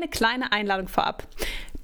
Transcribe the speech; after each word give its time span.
eine 0.00 0.08
kleine 0.10 0.52
Einladung 0.52 0.88
vorab. 0.88 1.26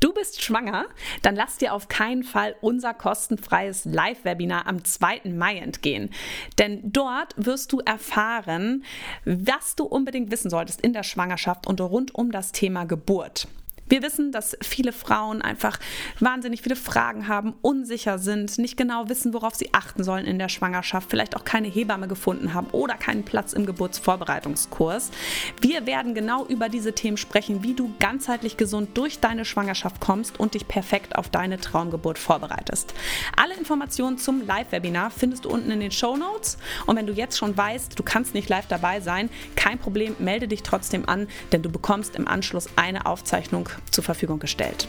Du 0.01 0.13
bist 0.13 0.43
schwanger? 0.43 0.87
Dann 1.23 1.37
lass 1.37 1.57
dir 1.57 1.73
auf 1.73 1.89
keinen 1.89 2.23
Fall 2.23 2.55
unser 2.61 2.93
kostenfreies 2.93 3.87
Live-Webinar 3.87 4.67
am 4.67 4.85
2. 4.85 5.23
Mai 5.25 5.57
entgehen. 5.59 6.11
Denn 6.59 6.93
dort 6.93 7.35
wirst 7.37 7.73
du 7.73 7.81
erfahren, 7.81 8.85
was 9.25 9.75
du 9.75 9.85
unbedingt 9.85 10.31
wissen 10.31 10.51
solltest 10.51 10.83
in 10.83 10.93
der 10.93 11.03
Schwangerschaft 11.03 11.67
und 11.67 11.81
rund 11.81 12.15
um 12.15 12.31
das 12.31 12.53
Thema 12.53 12.85
Geburt. 12.85 13.49
Wir 13.89 14.03
wissen, 14.03 14.33
dass 14.33 14.57
viele 14.63 14.93
Frauen 14.93 15.43
einfach 15.43 15.79
wahnsinnig 16.19 16.63
viele 16.63 16.75
Fragen 16.75 17.29
haben, 17.29 17.55
unsicher 17.63 18.19
sind, 18.19 18.59
nicht 18.59 18.77
genau 18.77 19.09
wissen, 19.09 19.33
worauf 19.33 19.55
sie 19.55 19.73
achten 19.75 20.03
sollen 20.03 20.25
in 20.25 20.41
der 20.41 20.49
Schwangerschaft, 20.49 21.09
vielleicht 21.09 21.37
auch 21.37 21.45
keine 21.45 21.69
Hebamme 21.69 22.09
gefunden 22.09 22.53
haben 22.53 22.67
oder 22.73 22.95
keinen 22.95 23.25
Platz 23.25 23.53
im 23.53 23.65
Geburtsvorbereitungskurs. 23.65 25.13
Wir 25.61 25.87
werden 25.87 26.15
genau 26.15 26.47
über 26.47 26.69
diese 26.69 26.95
Themen 26.95 27.17
sprechen, 27.17 27.63
wie 27.63 27.75
du 27.75 27.95
ganzheitlich 28.01 28.57
gesund 28.57 28.99
durch 28.99 29.21
deine 29.21 29.45
Schwangerschaft 29.45 30.01
kommst 30.01 30.41
und 30.41 30.55
dich 30.55 30.67
perfekt 30.67 31.15
auf 31.15 31.29
deine 31.29 31.59
Traumgeburt 31.59 32.19
vorbereitest. 32.19 32.93
Alle 33.37 33.55
Informationen 33.55 34.19
zum 34.19 34.45
Live-Webinar 34.45 35.11
findest 35.11 35.45
du 35.45 35.49
unten 35.51 35.71
in 35.71 35.79
den 35.79 35.93
Show 35.93 36.17
Notes. 36.17 36.59
Und 36.87 36.97
wenn 36.97 37.07
du 37.07 37.13
jetzt 37.13 37.39
schon 37.39 37.57
weißt, 37.57 37.97
du 37.97 38.03
kannst 38.03 38.35
nicht 38.35 38.49
live 38.49 38.67
dabei 38.67 39.01
sein, 39.01 39.31
kein 39.55 39.79
Problem, 39.79 40.17
melde 40.19 40.49
dich 40.49 40.65
trotzdem 40.65 41.09
an, 41.09 41.29
denn 41.53 41.63
du 41.63 41.71
bekommst 41.71 42.17
im 42.17 42.27
Anschluss 42.27 42.69
eine 42.75 43.07
Aufzeichnung 43.07 43.69
zur 43.91 44.05
Verfügung 44.05 44.39
gestellt. 44.39 44.89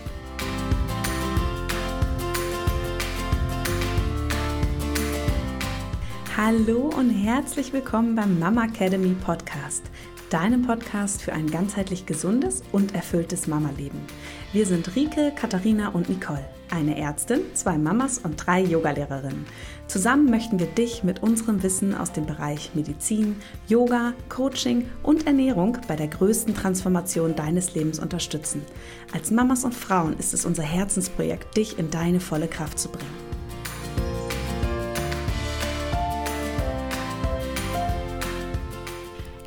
Hallo 6.38 6.92
und 6.95 7.09
herzlich 7.09 7.73
willkommen 7.73 8.14
beim 8.14 8.38
Mama 8.38 8.66
Academy 8.66 9.16
Podcast, 9.16 9.84
deinem 10.30 10.62
Podcast 10.62 11.22
für 11.23 11.34
ein 11.34 11.50
ganzheitlich 11.50 12.05
gesundes 12.05 12.62
und 12.72 12.94
erfülltes 12.94 13.48
Mama-Leben. 13.48 14.00
Wir 14.54 14.68
sind 14.68 14.95
Rike, 14.95 15.34
Katharina 15.36 15.90
und 15.90 16.09
Nicole, 16.09 16.45
eine 16.70 16.95
Ärztin, 16.95 17.42
zwei 17.56 17.80
Mamas 17.80 18.20
und 18.20 18.36
drei 18.38 18.61
Yogalehrerinnen. 18.61 19.48
Zusammen 19.88 20.30
möchten 20.30 20.59
wir 20.59 20.67
dich 20.67 21.05
mit 21.05 21.23
unserem 21.23 21.63
Wissen 21.63 21.95
aus 21.95 22.11
dem 22.11 22.25
Bereich 22.25 22.71
Medizin, 22.73 23.38
Yoga, 23.69 24.13
Coaching 24.27 24.89
und 25.02 25.25
Ernährung 25.25 25.77
bei 25.88 25.95
der 25.95 26.09
größten 26.09 26.53
Transformation 26.53 27.35
deines 27.35 27.73
Lebens 27.73 27.97
unterstützen. 27.97 28.63
Als 29.13 29.31
Mamas 29.31 29.63
und 29.63 29.73
Frauen 29.73 30.17
ist 30.19 30.33
es 30.33 30.45
unser 30.45 30.63
Herzensprojekt, 30.63 31.55
dich 31.55 31.80
in 31.80 31.89
deine 31.89 32.19
volle 32.19 32.49
Kraft 32.49 32.80
zu 32.80 32.89
bringen. 32.89 33.27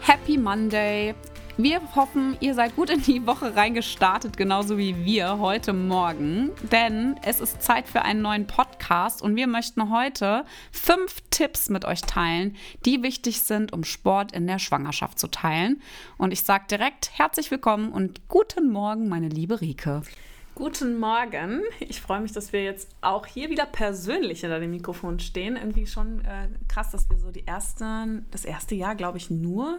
Happy 0.01 0.39
Monday! 0.39 1.15
Wir 1.63 1.83
hoffen, 1.95 2.39
ihr 2.41 2.55
seid 2.55 2.75
gut 2.75 2.89
in 2.89 3.03
die 3.03 3.27
Woche 3.27 3.55
reingestartet, 3.55 4.39
genauso 4.39 4.79
wie 4.79 5.05
wir 5.05 5.41
heute 5.41 5.75
Morgen. 5.75 6.53
Denn 6.73 7.17
es 7.23 7.39
ist 7.39 7.61
Zeit 7.61 7.87
für 7.87 8.01
einen 8.01 8.23
neuen 8.23 8.47
Podcast 8.47 9.21
und 9.21 9.37
wir 9.37 9.47
möchten 9.47 9.91
heute 9.91 10.47
fünf 10.73 11.21
Tipps 11.29 11.69
mit 11.69 11.85
euch 11.85 12.01
teilen, 12.01 12.57
die 12.87 13.03
wichtig 13.03 13.43
sind, 13.43 13.75
um 13.75 13.85
Sport 13.85 14.33
in 14.33 14.47
der 14.47 14.59
Schwangerschaft 14.59 15.19
zu 15.19 15.27
teilen. 15.27 15.83
Und 16.17 16.33
ich 16.33 16.45
sage 16.45 16.65
direkt 16.71 17.11
herzlich 17.19 17.51
willkommen 17.51 17.93
und 17.93 18.27
guten 18.29 18.73
Morgen, 18.73 19.11
meine 19.11 19.29
liebe 19.29 19.61
Rike. 19.61 20.01
Guten 20.55 20.99
Morgen. 20.99 21.61
Ich 21.79 22.01
freue 22.01 22.21
mich, 22.21 22.33
dass 22.33 22.55
wir 22.55 22.65
jetzt 22.65 22.89
auch 23.03 23.27
hier 23.27 23.51
wieder 23.51 23.67
persönlich 23.67 24.41
hinter 24.41 24.61
dem 24.61 24.71
Mikrofon 24.71 25.21
stehen. 25.21 25.57
Irgendwie 25.57 25.87
schon 25.87 26.25
äh, 26.25 26.49
krass, 26.69 26.91
dass 26.91 27.11
wir 27.11 27.19
so 27.19 27.31
die 27.31 27.47
ersten, 27.47 28.25
das 28.31 28.47
erste 28.47 28.75
Jahr, 28.75 28.95
glaube 28.95 29.19
ich, 29.19 29.29
nur 29.29 29.79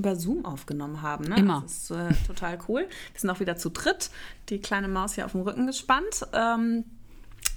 über 0.00 0.16
Zoom 0.16 0.44
aufgenommen 0.44 1.02
haben. 1.02 1.26
Ne? 1.26 1.36
Immer. 1.36 1.60
Das 1.62 1.90
ist 1.90 1.90
äh, 1.90 2.26
total 2.26 2.58
cool. 2.68 2.80
Wir 3.12 3.20
sind 3.20 3.30
auch 3.30 3.40
wieder 3.40 3.56
zu 3.56 3.70
dritt. 3.70 4.10
Die 4.48 4.58
kleine 4.58 4.88
Maus 4.88 5.14
hier 5.14 5.26
auf 5.26 5.32
dem 5.32 5.42
Rücken 5.42 5.66
gespannt. 5.66 6.26
Ähm, 6.32 6.84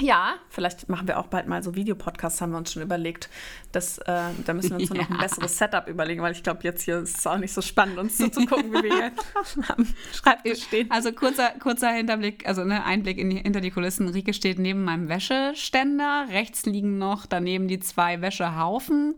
ja, 0.01 0.33
vielleicht 0.49 0.89
machen 0.89 1.07
wir 1.07 1.19
auch 1.19 1.27
bald 1.27 1.47
mal 1.47 1.61
so 1.61 1.75
Videopodcasts, 1.75 2.41
haben 2.41 2.51
wir 2.51 2.57
uns 2.57 2.73
schon 2.73 2.81
überlegt. 2.81 3.29
Das, 3.71 3.99
äh, 3.99 4.29
da 4.43 4.53
müssen 4.53 4.71
wir 4.71 4.77
uns 4.77 4.89
ja. 4.89 4.95
noch 4.95 5.09
ein 5.09 5.17
besseres 5.19 5.57
Setup 5.57 5.87
überlegen, 5.87 6.21
weil 6.21 6.31
ich 6.31 6.41
glaube, 6.41 6.61
jetzt 6.63 6.83
hier 6.83 6.99
ist 6.99 7.19
es 7.19 7.27
auch 7.27 7.37
nicht 7.37 7.53
so 7.53 7.61
spannend, 7.61 7.99
uns 7.99 8.17
zuzugucken, 8.17 8.71
wie 8.73 8.83
wir 8.83 8.93
hier 8.95 9.11
am 9.75 9.87
Schreibtisch 10.11 10.63
stehen. 10.63 10.89
Also 10.89 11.11
kurzer, 11.11 11.51
kurzer 11.59 11.89
Hinterblick, 11.91 12.47
also 12.47 12.63
ne, 12.63 12.83
Einblick 12.83 13.19
in 13.19 13.29
hinter 13.31 13.61
die 13.61 13.71
Kulissen. 13.71 14.09
Rike 14.09 14.33
steht 14.33 14.57
neben 14.57 14.83
meinem 14.83 15.09
Wäscheständer. 15.09 16.25
Rechts 16.29 16.65
liegen 16.65 16.97
noch 16.97 17.27
daneben 17.27 17.67
die 17.67 17.79
zwei 17.79 18.19
Wäschehaufen 18.21 19.15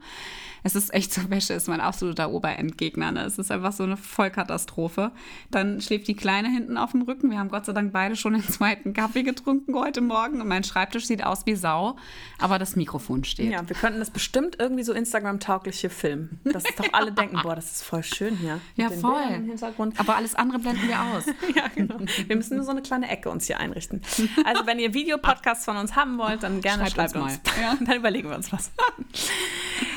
es 0.65 0.73
ist 0.73 0.91
echt 0.95 1.13
so, 1.13 1.29
Wäsche 1.29 1.53
ist 1.53 1.67
mein 1.67 1.79
absoluter 1.79 2.31
Oberendgegner. 2.31 3.11
Ne? 3.11 3.21
Es 3.21 3.37
ist 3.37 3.51
einfach 3.51 3.71
so 3.71 3.83
eine 3.83 3.97
Vollkatastrophe. 3.97 5.11
Dann 5.51 5.79
schläft 5.79 6.07
die 6.07 6.15
Kleine 6.15 6.49
hinten 6.49 6.75
auf 6.77 6.91
dem 6.91 7.03
Rücken. 7.03 7.29
Wir 7.29 7.37
haben 7.37 7.49
Gott 7.49 7.65
sei 7.65 7.73
Dank 7.73 7.93
beide 7.93 8.15
schon 8.15 8.33
den 8.33 8.41
zweiten 8.43 8.93
Kaffee 8.93 9.21
getrunken 9.21 9.75
heute 9.75 10.01
Morgen 10.01 10.41
und 10.41 10.47
mein 10.47 10.63
Schreibtisch 10.63 11.05
sieht 11.05 11.23
aus 11.23 11.45
wie 11.45 11.53
Sau, 11.53 11.97
aber 12.39 12.57
das 12.57 12.75
Mikrofon 12.75 13.23
steht. 13.25 13.51
Ja, 13.51 13.69
wir 13.69 13.75
könnten 13.75 13.99
das 13.99 14.09
bestimmt 14.09 14.55
irgendwie 14.57 14.81
so 14.81 14.91
Instagram-tauglich 14.93 15.81
hier 15.81 15.91
filmen. 15.91 16.39
Dass 16.45 16.63
doch 16.63 16.91
alle 16.93 17.11
denken, 17.11 17.37
boah, 17.43 17.55
das 17.55 17.71
ist 17.71 17.83
voll 17.83 18.01
schön 18.01 18.35
hier. 18.35 18.59
Ja, 18.75 18.89
voll. 18.89 19.57
Aber 19.97 20.15
alles 20.15 20.33
andere 20.33 20.57
blenden 20.57 20.87
wir 20.87 20.99
aus. 20.99 21.25
ja, 21.55 21.67
genau. 21.75 21.99
Wir 22.25 22.35
müssen 22.35 22.55
nur 22.55 22.65
so 22.65 22.71
eine 22.71 22.81
kleine 22.81 23.07
Ecke 23.07 23.29
uns 23.29 23.45
hier 23.45 23.59
einrichten. 23.59 24.01
Also, 24.43 24.65
wenn 24.65 24.79
ihr 24.79 24.95
Videopodcasts 24.95 25.65
von 25.65 25.77
uns 25.77 25.95
haben 25.95 26.17
wollt, 26.17 26.41
dann 26.41 26.61
gerne 26.61 26.87
schreibt, 26.89 27.11
schreibt 27.11 27.15
uns. 27.17 27.37
uns. 27.37 27.57
Ja. 27.61 27.77
Dann 27.85 27.97
überlegen 27.97 28.29
wir 28.29 28.35
uns 28.35 28.51
was. 28.51 28.71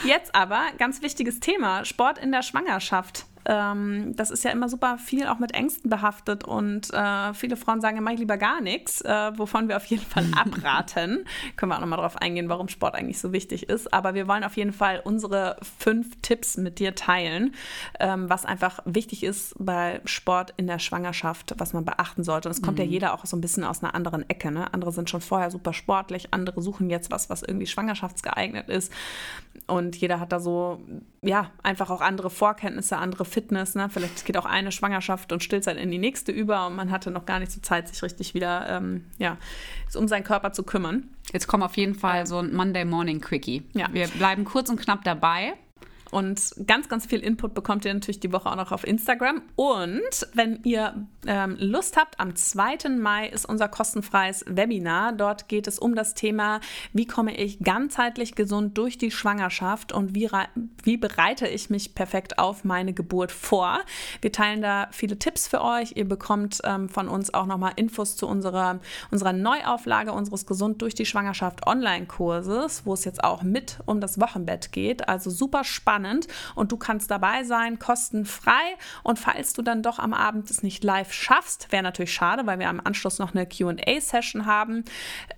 Jetzt 0.04 0.34
aber 0.34 0.57
ganz 0.78 1.02
wichtiges 1.02 1.40
Thema, 1.40 1.84
Sport 1.84 2.18
in 2.18 2.32
der 2.32 2.42
Schwangerschaft 2.42 3.26
ähm, 3.44 4.14
das 4.16 4.30
ist 4.30 4.44
ja 4.44 4.50
immer 4.50 4.68
super 4.68 4.98
viel 4.98 5.26
auch 5.26 5.38
mit 5.38 5.54
Ängsten 5.54 5.90
behaftet 5.90 6.44
und 6.44 6.92
äh, 6.92 7.34
viele 7.34 7.56
Frauen 7.56 7.80
sagen, 7.80 8.02
mach 8.02 8.12
ich 8.12 8.18
lieber 8.18 8.36
gar 8.36 8.60
nichts, 8.60 9.00
äh, 9.02 9.32
wovon 9.36 9.68
wir 9.68 9.76
auf 9.76 9.86
jeden 9.86 10.04
Fall 10.04 10.24
abraten. 10.36 11.24
Können 11.56 11.72
wir 11.72 11.76
auch 11.76 11.80
nochmal 11.80 11.98
darauf 11.98 12.16
eingehen, 12.16 12.48
warum 12.48 12.68
Sport 12.68 12.94
eigentlich 12.94 13.18
so 13.18 13.32
wichtig 13.32 13.68
ist. 13.68 13.92
Aber 13.92 14.14
wir 14.14 14.28
wollen 14.28 14.44
auf 14.44 14.56
jeden 14.56 14.72
Fall 14.72 15.00
unsere 15.04 15.56
fünf 15.78 16.20
Tipps 16.22 16.56
mit 16.56 16.78
dir 16.78 16.94
teilen, 16.94 17.54
ähm, 18.00 18.28
was 18.28 18.44
einfach 18.44 18.80
wichtig 18.84 19.24
ist 19.24 19.54
bei 19.58 20.00
Sport 20.04 20.54
in 20.56 20.66
der 20.66 20.78
Schwangerschaft, 20.78 21.54
was 21.58 21.72
man 21.72 21.84
beachten 21.84 22.24
sollte. 22.24 22.48
Und 22.48 22.52
es 22.54 22.62
kommt 22.62 22.78
mhm. 22.78 22.84
ja 22.84 22.90
jeder 22.90 23.14
auch 23.14 23.24
so 23.24 23.36
ein 23.36 23.40
bisschen 23.40 23.64
aus 23.64 23.82
einer 23.82 23.94
anderen 23.94 24.28
Ecke. 24.28 24.50
Ne? 24.50 24.72
Andere 24.72 24.92
sind 24.92 25.10
schon 25.10 25.20
vorher 25.20 25.50
super 25.50 25.72
sportlich, 25.72 26.28
andere 26.32 26.62
suchen 26.62 26.90
jetzt 26.90 27.10
was, 27.10 27.30
was 27.30 27.42
irgendwie 27.42 27.66
schwangerschaftsgeeignet 27.66 28.68
ist. 28.68 28.92
Und 29.66 29.96
jeder 29.96 30.20
hat 30.20 30.32
da 30.32 30.40
so, 30.40 30.80
ja, 31.22 31.50
einfach 31.62 31.90
auch 31.90 32.00
andere 32.00 32.30
Vorkenntnisse, 32.30 32.96
andere 32.96 33.24
Fitness. 33.24 33.37
Ne? 33.74 33.88
Vielleicht 33.90 34.24
geht 34.24 34.36
auch 34.36 34.44
eine 34.44 34.72
Schwangerschaft 34.72 35.32
und 35.32 35.42
Stillzeit 35.42 35.76
in 35.76 35.90
die 35.90 35.98
nächste 35.98 36.32
über 36.32 36.66
und 36.66 36.76
man 36.76 36.90
hatte 36.90 37.10
noch 37.10 37.26
gar 37.26 37.38
nicht 37.38 37.52
so 37.52 37.60
Zeit, 37.60 37.88
sich 37.88 38.02
richtig 38.02 38.34
wieder 38.34 38.68
ähm, 38.68 39.04
ja, 39.18 39.36
um 39.94 40.08
seinen 40.08 40.24
Körper 40.24 40.52
zu 40.52 40.62
kümmern. 40.62 41.08
Jetzt 41.32 41.46
kommt 41.46 41.62
auf 41.62 41.76
jeden 41.76 41.94
Fall 41.94 42.26
so 42.26 42.38
ein 42.38 42.54
Monday 42.54 42.84
Morning 42.84 43.20
Quickie. 43.20 43.62
Ja. 43.74 43.88
Wir 43.92 44.08
bleiben 44.08 44.44
kurz 44.44 44.68
und 44.70 44.80
knapp 44.80 45.04
dabei. 45.04 45.54
Und 46.10 46.54
ganz, 46.66 46.88
ganz 46.88 47.06
viel 47.06 47.20
Input 47.20 47.54
bekommt 47.54 47.84
ihr 47.84 47.92
natürlich 47.92 48.20
die 48.20 48.32
Woche 48.32 48.50
auch 48.50 48.56
noch 48.56 48.72
auf 48.72 48.86
Instagram. 48.86 49.42
Und 49.56 50.26
wenn 50.34 50.60
ihr 50.64 51.06
ähm, 51.26 51.56
Lust 51.58 51.96
habt, 51.96 52.18
am 52.18 52.34
2. 52.34 52.88
Mai 52.98 53.28
ist 53.28 53.44
unser 53.44 53.68
kostenfreies 53.68 54.44
Webinar. 54.48 55.12
Dort 55.12 55.48
geht 55.48 55.66
es 55.66 55.78
um 55.78 55.94
das 55.94 56.14
Thema, 56.14 56.60
wie 56.92 57.06
komme 57.06 57.36
ich 57.36 57.60
ganzheitlich 57.60 58.34
gesund 58.34 58.78
durch 58.78 58.96
die 58.96 59.10
Schwangerschaft 59.10 59.92
und 59.92 60.14
wie, 60.14 60.30
wie 60.82 60.96
bereite 60.96 61.46
ich 61.46 61.68
mich 61.68 61.94
perfekt 61.94 62.38
auf 62.38 62.64
meine 62.64 62.94
Geburt 62.94 63.30
vor. 63.32 63.80
Wir 64.22 64.32
teilen 64.32 64.62
da 64.62 64.88
viele 64.90 65.18
Tipps 65.18 65.46
für 65.46 65.62
euch. 65.62 65.92
Ihr 65.96 66.08
bekommt 66.08 66.60
ähm, 66.64 66.88
von 66.88 67.08
uns 67.08 67.34
auch 67.34 67.46
nochmal 67.46 67.72
Infos 67.76 68.16
zu 68.16 68.26
unserer, 68.26 68.80
unserer 69.10 69.32
Neuauflage 69.32 70.12
unseres 70.12 70.46
Gesund 70.46 70.80
durch 70.80 70.94
die 70.94 71.06
Schwangerschaft 71.06 71.66
Online-Kurses, 71.66 72.86
wo 72.86 72.94
es 72.94 73.04
jetzt 73.04 73.22
auch 73.22 73.42
mit 73.42 73.78
um 73.84 74.00
das 74.00 74.20
Wochenbett 74.20 74.72
geht. 74.72 75.08
Also 75.08 75.28
super 75.30 75.64
spannend 75.64 75.97
spannend 75.98 76.28
und 76.54 76.72
du 76.72 76.76
kannst 76.76 77.10
dabei 77.10 77.42
sein, 77.44 77.78
kostenfrei. 77.78 78.52
Und 79.02 79.18
falls 79.18 79.52
du 79.52 79.62
dann 79.62 79.82
doch 79.82 79.98
am 79.98 80.14
Abend 80.14 80.50
es 80.50 80.62
nicht 80.62 80.84
live 80.84 81.12
schaffst, 81.12 81.72
wäre 81.72 81.82
natürlich 81.82 82.12
schade, 82.12 82.46
weil 82.46 82.58
wir 82.58 82.68
am 82.68 82.80
Anschluss 82.82 83.18
noch 83.18 83.34
eine 83.34 83.46
QA-Session 83.46 84.46
haben, 84.46 84.84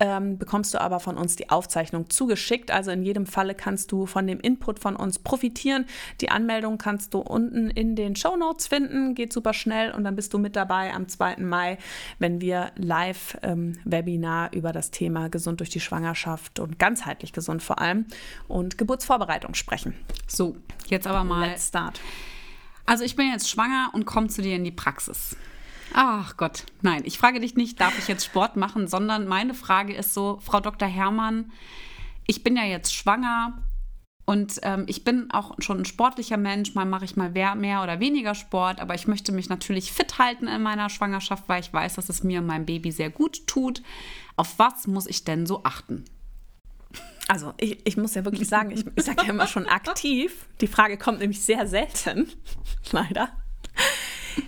ähm, 0.01 0.39
bekommst 0.39 0.75
du 0.75 0.81
aber 0.81 1.01
von 1.01 1.17
uns 1.17 1.37
die 1.37 1.51
Aufzeichnung 1.51 2.11
zugeschickt. 2.11 2.71
Also 2.71 2.91
in 2.91 3.03
jedem 3.03 3.27
Falle 3.27 3.55
kannst 3.55 3.93
du 3.93 4.07
von 4.07 4.27
dem 4.27 4.41
Input 4.41 4.79
von 4.79 4.97
uns 4.97 5.19
profitieren. 5.19 5.87
Die 6.21 6.31
Anmeldung 6.31 6.77
kannst 6.77 7.15
du 7.15 7.21
unten 7.21 7.71
in 7.71 7.97
den 7.97 8.17
Show 8.17 8.37
Notes 8.37 8.67
finden, 8.67 9.15
geht 9.15 9.33
super 9.33 9.55
schnell 9.55 9.93
und 9.93 10.05
dann 10.05 10.17
bist 10.17 10.35
du 10.35 10.39
mit 10.39 10.57
dabei 10.57 10.93
am 10.93 11.09
2. 11.09 11.37
Mai, 11.39 11.79
wenn 12.19 12.41
wir 12.41 12.73
live 12.77 13.39
ähm, 13.43 13.79
Webinar 13.85 14.53
über 14.53 14.73
das 14.73 14.91
Thema 14.91 15.29
gesund 15.29 15.61
durch 15.61 15.71
die 15.71 15.81
Schwangerschaft 15.81 16.59
und 16.59 16.79
ganzheitlich 16.79 17.33
gesund 17.33 17.63
vor 17.63 17.81
allem 17.81 18.07
und 18.49 18.77
Geburtsvorbereitung 18.77 19.55
sprechen. 19.55 19.95
So, 20.27 20.50
jetzt 20.87 21.07
aber 21.07 21.25
mal. 21.25 21.49
Let's 21.49 21.69
start. 21.69 22.01
Also 22.87 23.05
ich 23.05 23.17
bin 23.17 23.31
jetzt 23.31 23.49
schwanger 23.49 23.91
und 23.93 24.05
komme 24.05 24.29
zu 24.29 24.43
dir 24.43 24.57
in 24.57 24.65
die 24.65 24.73
Praxis. 24.73 25.37
Ach 25.93 26.37
Gott, 26.37 26.67
nein, 26.83 27.03
ich 27.05 27.19
frage 27.19 27.41
dich 27.41 27.57
nicht, 27.57 27.81
darf 27.81 27.99
ich 27.99 28.07
jetzt 28.07 28.25
Sport 28.25 28.57
machen, 28.57 28.87
sondern 28.87 29.27
meine 29.27 29.55
Frage 29.55 29.93
ist 29.93 30.15
so, 30.15 30.39
Frau 30.41 30.61
Dr. 30.61 30.89
Herrmann, 30.89 31.51
ich 32.27 32.45
bin 32.45 32.57
ja 32.57 32.65
jetzt 32.65 32.95
schwanger 32.95 33.61
Und 34.31 34.61
ähm, 34.63 34.85
ich 34.87 35.03
bin 35.03 35.29
auch 35.33 35.57
schon 35.59 35.79
ein 35.79 35.85
sportlicher 35.85 36.37
Mensch. 36.37 36.77
Mal 36.77 36.85
mache 36.85 37.05
ich 37.05 37.17
mal 37.17 37.31
mehr 37.31 37.83
oder 37.83 37.99
weniger 37.99 38.37
Sport, 38.37 38.79
aber 38.79 38.95
ich 38.95 39.09
möchte 39.09 39.33
mich 39.33 39.49
natürlich 39.49 39.91
fit 39.91 40.19
halten 40.19 40.47
in 40.47 40.63
meiner 40.63 40.89
Schwangerschaft, 40.89 41.49
weil 41.49 41.61
ich 41.61 41.73
weiß, 41.73 41.97
dass 41.97 42.09
es 42.09 42.23
mir 42.23 42.39
und 42.39 42.47
meinem 42.47 42.67
Baby 42.67 42.93
sehr 42.93 43.11
gut 43.11 43.49
tut. 43.49 43.83
Auf 44.37 44.61
was 44.61 44.87
muss 44.87 45.09
ich 45.09 45.25
denn 45.25 45.47
so 45.47 45.65
achten? 45.65 46.05
Also 47.31 47.55
ich, 47.59 47.87
ich 47.87 47.97
muss 47.97 48.17
ja 48.17 48.25
wirklich 48.25 48.49
sagen, 48.49 48.73
ich, 48.73 48.85
ich 48.97 49.05
sage 49.05 49.23
ja 49.23 49.29
immer 49.29 49.47
schon 49.47 49.67
aktiv. 49.67 50.49
Die 50.61 50.67
Frage 50.67 50.99
kommt 50.99 51.21
nämlich 51.21 51.41
sehr 51.41 51.65
selten, 51.69 52.29
leider. 52.91 53.29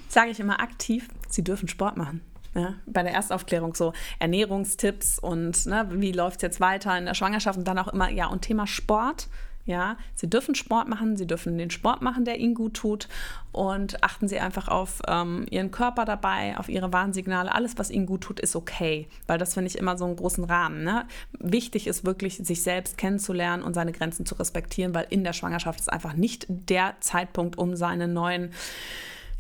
Sage 0.09 0.33
ich 0.33 0.41
immer 0.41 0.59
aktiv, 0.59 1.07
Sie 1.29 1.45
dürfen 1.45 1.69
Sport 1.69 1.97
machen. 1.97 2.23
Ja, 2.57 2.75
bei 2.87 3.05
der 3.05 3.13
Erstaufklärung 3.13 3.77
so 3.77 3.93
Ernährungstipps 4.19 5.21
und 5.21 5.65
ne, 5.65 5.89
wie 5.93 6.11
läuft 6.11 6.39
es 6.39 6.43
jetzt 6.43 6.61
weiter 6.61 6.99
in 6.99 7.07
der 7.07 7.15
Schwangerschaft 7.15 7.57
und 7.57 7.69
dann 7.69 7.79
auch 7.79 7.87
immer, 7.87 8.11
ja, 8.11 8.27
und 8.27 8.43
Thema 8.43 8.67
Sport. 8.67 9.29
Ja, 9.65 9.97
Sie 10.15 10.29
dürfen 10.29 10.57
Sport 10.57 10.89
machen, 10.89 11.17
Sie 11.17 11.27
dürfen 11.27 11.57
den 11.57 11.71
Sport 11.71 12.03
machen, 12.03 12.25
der 12.25 12.41
Ihnen 12.41 12.55
gut 12.55 12.75
tut 12.75 13.09
und 13.53 14.03
achten 14.03 14.27
Sie 14.27 14.41
einfach 14.41 14.67
auf 14.67 15.01
ähm, 15.07 15.47
Ihren 15.51 15.71
Körper 15.71 16.05
dabei, 16.05 16.59
auf 16.59 16.69
Ihre 16.69 16.93
Warnsignale. 16.93 17.55
Alles, 17.55 17.79
was 17.79 17.91
Ihnen 17.91 18.07
gut 18.07 18.23
tut, 18.23 18.41
ist 18.41 18.57
okay, 18.57 19.07
weil 19.29 19.39
das 19.39 19.55
finde 19.55 19.69
ich 19.69 19.79
immer 19.79 19.97
so 19.97 20.05
einen 20.05 20.17
großen 20.17 20.43
Rahmen. 20.43 20.83
Ne? 20.83 21.07
Wichtig 21.39 21.87
ist 21.87 22.05
wirklich, 22.05 22.39
sich 22.39 22.63
selbst 22.63 22.99
kennenzulernen 22.99 23.63
und 23.63 23.75
seine 23.75 23.93
Grenzen 23.93 24.27
zu 24.27 24.35
respektieren, 24.35 24.95
weil 24.95 25.07
in 25.11 25.23
der 25.23 25.33
Schwangerschaft 25.33 25.79
ist 25.79 25.93
einfach 25.93 26.15
nicht 26.15 26.47
der 26.49 26.97
Zeitpunkt, 26.99 27.57
um 27.57 27.77
seine 27.77 28.09
neuen 28.09 28.51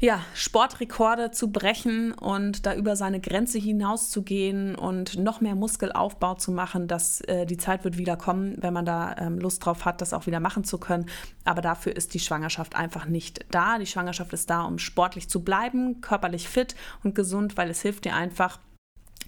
ja, 0.02 0.20
Sportrekorde 0.34 1.30
zu 1.30 1.52
brechen 1.52 2.10
und 2.12 2.66
da 2.66 2.74
über 2.74 2.96
seine 2.96 3.20
Grenze 3.20 3.60
hinauszugehen 3.60 4.74
und 4.74 5.16
noch 5.16 5.40
mehr 5.40 5.54
Muskelaufbau 5.54 6.34
zu 6.34 6.50
machen, 6.50 6.88
dass 6.88 7.20
äh, 7.20 7.46
die 7.46 7.56
Zeit 7.56 7.84
wird 7.84 7.98
wieder 7.98 8.16
kommen, 8.16 8.56
wenn 8.60 8.74
man 8.74 8.84
da 8.84 9.14
ähm, 9.16 9.38
Lust 9.38 9.64
drauf 9.64 9.84
hat, 9.84 10.00
das 10.00 10.12
auch 10.12 10.26
wieder 10.26 10.40
machen 10.40 10.64
zu 10.64 10.78
können. 10.78 11.06
Aber 11.44 11.62
dafür 11.62 11.94
ist 11.94 12.14
die 12.14 12.18
Schwangerschaft 12.18 12.74
einfach 12.74 13.06
nicht 13.06 13.46
da. 13.52 13.78
Die 13.78 13.86
Schwangerschaft 13.86 14.32
ist 14.32 14.50
da, 14.50 14.62
um 14.62 14.80
sportlich 14.80 15.28
zu 15.28 15.44
bleiben, 15.44 16.00
körperlich 16.00 16.48
fit 16.48 16.74
und 17.04 17.14
gesund, 17.14 17.56
weil 17.56 17.70
es 17.70 17.80
hilft 17.80 18.04
dir 18.04 18.16
einfach, 18.16 18.58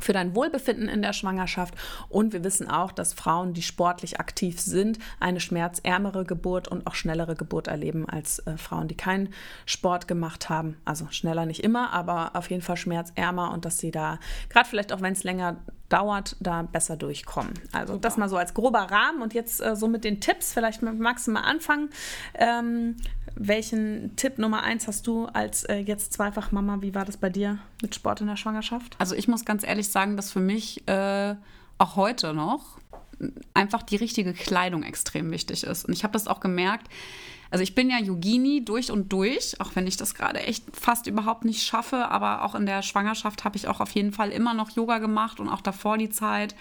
für 0.01 0.13
dein 0.13 0.35
Wohlbefinden 0.35 0.89
in 0.89 1.03
der 1.03 1.13
Schwangerschaft. 1.13 1.75
Und 2.09 2.33
wir 2.33 2.45
wissen 2.45 2.69
auch, 2.69 2.93
dass 2.93 3.13
Frauen, 3.13 3.53
die 3.53 3.63
sportlich 3.63 4.21
aktiv 4.21 4.61
sind, 4.61 4.99
eine 5.21 5.41
schmerzärmere 5.41 6.25
Geburt 6.25 6.69
und 6.69 6.87
auch 6.87 6.95
schnellere 6.95 7.35
Geburt 7.35 7.69
erleben 7.69 8.09
als 8.09 8.41
äh, 8.41 8.57
Frauen, 8.57 8.89
die 8.89 8.97
keinen 8.97 9.31
Sport 9.67 10.09
gemacht 10.09 10.49
haben. 10.49 10.77
Also 10.85 11.07
schneller 11.11 11.47
nicht 11.47 11.63
immer, 11.63 11.93
aber 11.93 12.33
auf 12.35 12.51
jeden 12.51 12.63
Fall 12.63 12.77
schmerzärmer 12.77 13.53
und 13.53 13.65
dass 13.65 13.79
sie 13.79 13.91
da, 13.91 14.19
gerade 14.49 14.69
vielleicht 14.69 14.93
auch 14.93 15.01
wenn 15.01 15.13
es 15.13 15.25
länger 15.25 15.57
dauert, 15.89 16.37
da 16.41 16.63
besser 16.63 16.97
durchkommen. 16.97 17.55
Also 17.73 17.95
Super. 17.95 18.03
das 18.03 18.17
mal 18.17 18.29
so 18.29 18.37
als 18.37 18.55
grober 18.55 18.81
Rahmen 18.81 19.23
und 19.23 19.35
jetzt 19.35 19.63
äh, 19.63 19.77
so 19.77 19.87
mit 19.87 20.05
den 20.05 20.21
Tipps, 20.21 20.53
vielleicht 20.53 20.83
magst 20.83 21.27
du 21.27 21.31
mal 21.31 21.43
anfangen. 21.43 21.91
Ähm, 22.35 22.97
welchen 23.37 24.17
Tipp 24.17 24.39
Nummer 24.39 24.63
eins 24.63 24.87
hast 24.87 25.07
du 25.07 25.27
als 25.27 25.65
äh, 25.65 25.77
jetzt 25.77 26.13
zweifach 26.13 26.53
Mama? 26.53 26.79
Wie 26.81 26.95
war 26.95 27.05
das 27.05 27.17
bei 27.17 27.31
dir 27.31 27.59
mit 27.83 27.95
Sport 27.95 28.21
in 28.21 28.29
der 28.29 28.37
Schwangerschaft? 28.37 28.97
Also 28.99 29.15
ich 29.15 29.29
muss 29.29 29.45
ganz 29.45 29.65
ehrlich 29.65 29.89
sagen, 29.89 30.17
dass 30.17 30.31
für 30.31 30.41
mich 30.41 30.87
äh, 30.89 31.35
auch 31.79 31.97
heute 31.97 32.33
noch 32.33 32.79
einfach 33.55 33.83
die 33.83 33.97
richtige 33.97 34.33
Kleidung 34.33 34.83
extrem 34.83 35.31
wichtig 35.31 35.65
ist. 35.65 35.85
Und 35.87 35.93
ich 35.93 36.05
habe 36.05 36.13
das 36.13 36.27
auch 36.27 36.41
gemerkt. 36.41 36.89
Also 37.51 37.63
ich 37.63 37.75
bin 37.75 37.89
ja 37.89 37.99
Yogini 37.99 38.65
durch 38.65 38.91
und 38.91 39.13
durch, 39.13 39.61
auch 39.61 39.71
wenn 39.75 39.87
ich 39.87 39.97
das 39.97 40.15
gerade 40.15 40.41
echt 40.41 40.65
fast 40.73 41.07
überhaupt 41.07 41.45
nicht 41.45 41.63
schaffe. 41.63 42.09
Aber 42.09 42.43
auch 42.45 42.55
in 42.55 42.67
der 42.67 42.83
Schwangerschaft 42.83 43.45
habe 43.45 43.57
ich 43.57 43.69
auch 43.69 43.81
auf 43.81 43.91
jeden 43.91 44.13
Fall 44.13 44.31
immer 44.31 44.55
noch 44.55 44.71
Yoga 44.71 44.99
gemacht 44.99 45.39
und 45.41 45.49
auch 45.49 45.61
davor 45.61 45.97
die 45.97 46.11
Zeit. 46.11 46.55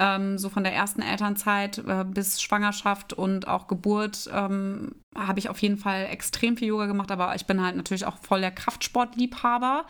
Ähm, 0.00 0.38
so 0.38 0.48
von 0.48 0.62
der 0.62 0.74
ersten 0.74 1.02
Elternzeit 1.02 1.78
äh, 1.78 2.04
bis 2.04 2.40
Schwangerschaft 2.40 3.14
und 3.14 3.48
auch 3.48 3.66
Geburt 3.66 4.30
ähm, 4.32 4.92
habe 5.16 5.40
ich 5.40 5.48
auf 5.48 5.60
jeden 5.60 5.76
Fall 5.76 6.06
extrem 6.06 6.56
viel 6.56 6.68
Yoga 6.68 6.86
gemacht, 6.86 7.10
aber 7.10 7.34
ich 7.34 7.46
bin 7.46 7.60
halt 7.60 7.74
natürlich 7.74 8.06
auch 8.06 8.16
voll 8.18 8.40
der 8.40 8.52
Kraftsportliebhaber. 8.52 9.86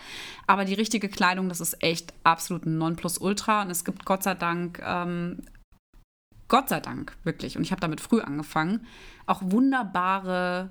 Aber 0.47 0.65
die 0.65 0.75
richtige 0.75 1.11
Kleidung, 1.11 1.51
das 1.51 1.61
ist 1.61 1.83
echt 1.83 2.15
absolut 2.25 2.65
ein 2.65 2.79
Nonplusultra. 2.79 3.63
Und 3.63 3.71
es 3.71 3.85
gibt 3.85 4.07
Gott 4.07 4.23
sei 4.23 4.35
Dank, 4.35 4.81
ähm, 4.83 5.43
Gott 6.49 6.69
sei 6.69 6.81
Dank 6.81 7.17
wirklich, 7.25 7.57
und 7.57 7.63
ich 7.63 7.71
habe 7.71 7.81
damit 7.81 8.01
früh 8.01 8.21
angefangen, 8.21 8.87
auch 9.27 9.43
wunderbare 9.45 10.71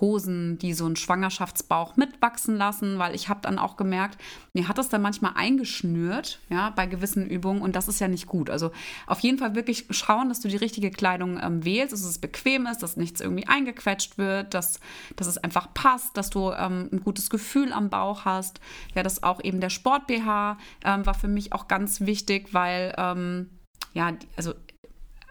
Hosen, 0.00 0.58
die 0.58 0.74
so 0.74 0.86
einen 0.86 0.96
Schwangerschaftsbauch 0.96 1.96
mitwachsen 1.96 2.56
lassen, 2.56 2.98
weil 2.98 3.14
ich 3.14 3.28
habe 3.28 3.40
dann 3.42 3.58
auch 3.58 3.76
gemerkt, 3.76 4.18
mir 4.52 4.68
hat 4.68 4.78
das 4.78 4.88
dann 4.88 5.02
manchmal 5.02 5.32
eingeschnürt, 5.34 6.38
ja, 6.48 6.70
bei 6.70 6.86
gewissen 6.86 7.26
Übungen 7.26 7.62
und 7.62 7.74
das 7.74 7.88
ist 7.88 8.00
ja 8.00 8.08
nicht 8.08 8.26
gut. 8.26 8.50
Also 8.50 8.70
auf 9.06 9.20
jeden 9.20 9.38
Fall 9.38 9.54
wirklich 9.54 9.86
schauen, 9.90 10.28
dass 10.28 10.40
du 10.40 10.48
die 10.48 10.56
richtige 10.56 10.90
Kleidung 10.90 11.38
ähm, 11.42 11.64
wählst, 11.64 11.92
dass 11.92 12.04
es 12.04 12.18
bequem 12.18 12.66
ist, 12.66 12.82
dass 12.82 12.96
nichts 12.96 13.20
irgendwie 13.20 13.46
eingequetscht 13.46 14.18
wird, 14.18 14.54
dass, 14.54 14.80
dass 15.16 15.26
es 15.26 15.38
einfach 15.38 15.74
passt, 15.74 16.16
dass 16.16 16.30
du 16.30 16.52
ähm, 16.52 16.88
ein 16.92 17.00
gutes 17.02 17.30
Gefühl 17.30 17.72
am 17.72 17.90
Bauch 17.90 18.24
hast. 18.24 18.60
Ja, 18.94 19.02
dass 19.02 19.22
auch 19.22 19.42
eben 19.42 19.60
der 19.60 19.70
Sport-BH 19.70 20.58
ähm, 20.84 21.06
war 21.06 21.14
für 21.14 21.28
mich 21.28 21.52
auch 21.52 21.66
ganz 21.66 22.02
wichtig, 22.02 22.54
weil 22.54 22.94
ähm, 22.96 23.50
ja, 23.94 24.12
also 24.36 24.54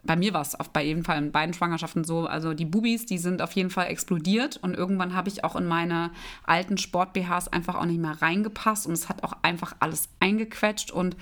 bei 0.07 0.15
mir 0.15 0.33
war 0.33 0.42
es 0.42 0.56
auf 0.56 0.71
bei 0.71 0.83
jeden 0.83 1.04
Fall 1.04 1.19
in 1.19 1.31
beiden 1.31 1.54
Schwangerschaften 1.54 2.04
so, 2.04 2.25
also 2.25 2.56
die 2.56 2.65
Bubis, 2.65 3.06
die 3.06 3.19
sind 3.19 3.42
auf 3.42 3.51
jeden 3.51 3.69
Fall 3.69 3.88
explodiert 3.88 4.57
und 4.57 4.74
irgendwann 4.74 5.13
habe 5.13 5.30
ich 5.30 5.44
auch 5.44 5.56
in 5.56 5.68
meine 5.68 6.09
alten 6.44 6.80
Sport-BHs 6.80 7.50
einfach 7.50 7.75
auch 7.75 7.86
nicht 7.86 8.00
mehr 8.00 8.19
reingepasst 8.21 8.88
und 8.88 8.94
es 8.94 9.09
hat 9.09 9.24
auch 9.24 9.33
einfach 9.44 9.75
alles 9.80 10.09
eingequetscht 10.19 10.89
und 10.89 11.15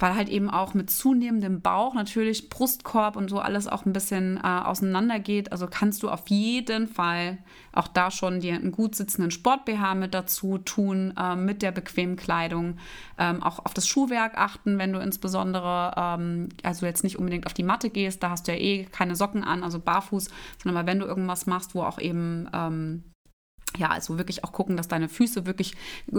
weil 0.00 0.16
halt 0.16 0.30
eben 0.30 0.50
auch 0.50 0.72
mit 0.72 0.90
zunehmendem 0.90 1.60
Bauch 1.60 1.94
natürlich 1.94 2.48
Brustkorb 2.48 3.16
und 3.16 3.28
so 3.28 3.38
alles 3.38 3.68
auch 3.68 3.84
ein 3.84 3.92
bisschen 3.92 4.38
äh, 4.38 4.46
auseinander 4.46 5.20
geht. 5.20 5.52
Also 5.52 5.68
kannst 5.70 6.02
du 6.02 6.08
auf 6.08 6.28
jeden 6.28 6.88
Fall 6.88 7.38
auch 7.72 7.86
da 7.86 8.10
schon 8.10 8.40
dir 8.40 8.54
einen 8.54 8.72
gut 8.72 8.94
sitzenden 8.94 9.30
Sport-BH 9.30 9.94
mit 9.94 10.14
dazu 10.14 10.56
tun, 10.56 11.12
äh, 11.18 11.36
mit 11.36 11.60
der 11.60 11.70
bequemen 11.70 12.16
Kleidung. 12.16 12.78
Ähm, 13.18 13.42
auch 13.42 13.58
auf 13.58 13.74
das 13.74 13.86
Schuhwerk 13.86 14.38
achten, 14.38 14.78
wenn 14.78 14.94
du 14.94 15.00
insbesondere, 15.00 15.92
ähm, 15.96 16.48
also 16.62 16.86
jetzt 16.86 17.04
nicht 17.04 17.18
unbedingt 17.18 17.46
auf 17.46 17.54
die 17.54 17.62
Matte 17.62 17.90
gehst, 17.90 18.22
da 18.22 18.30
hast 18.30 18.48
du 18.48 18.52
ja 18.52 18.58
eh 18.58 18.84
keine 18.86 19.16
Socken 19.16 19.44
an, 19.44 19.62
also 19.62 19.78
barfuß, 19.78 20.30
sondern 20.62 20.82
mal 20.82 20.90
wenn 20.90 20.98
du 20.98 21.06
irgendwas 21.06 21.46
machst, 21.46 21.74
wo 21.74 21.82
auch 21.82 22.00
eben 22.00 22.48
ähm, 22.54 23.04
ja, 23.78 23.88
also 23.88 24.18
wirklich 24.18 24.44
auch 24.44 24.52
gucken, 24.52 24.76
dass 24.76 24.88
deine 24.88 25.08
Füße 25.08 25.46
wirklich 25.46 25.74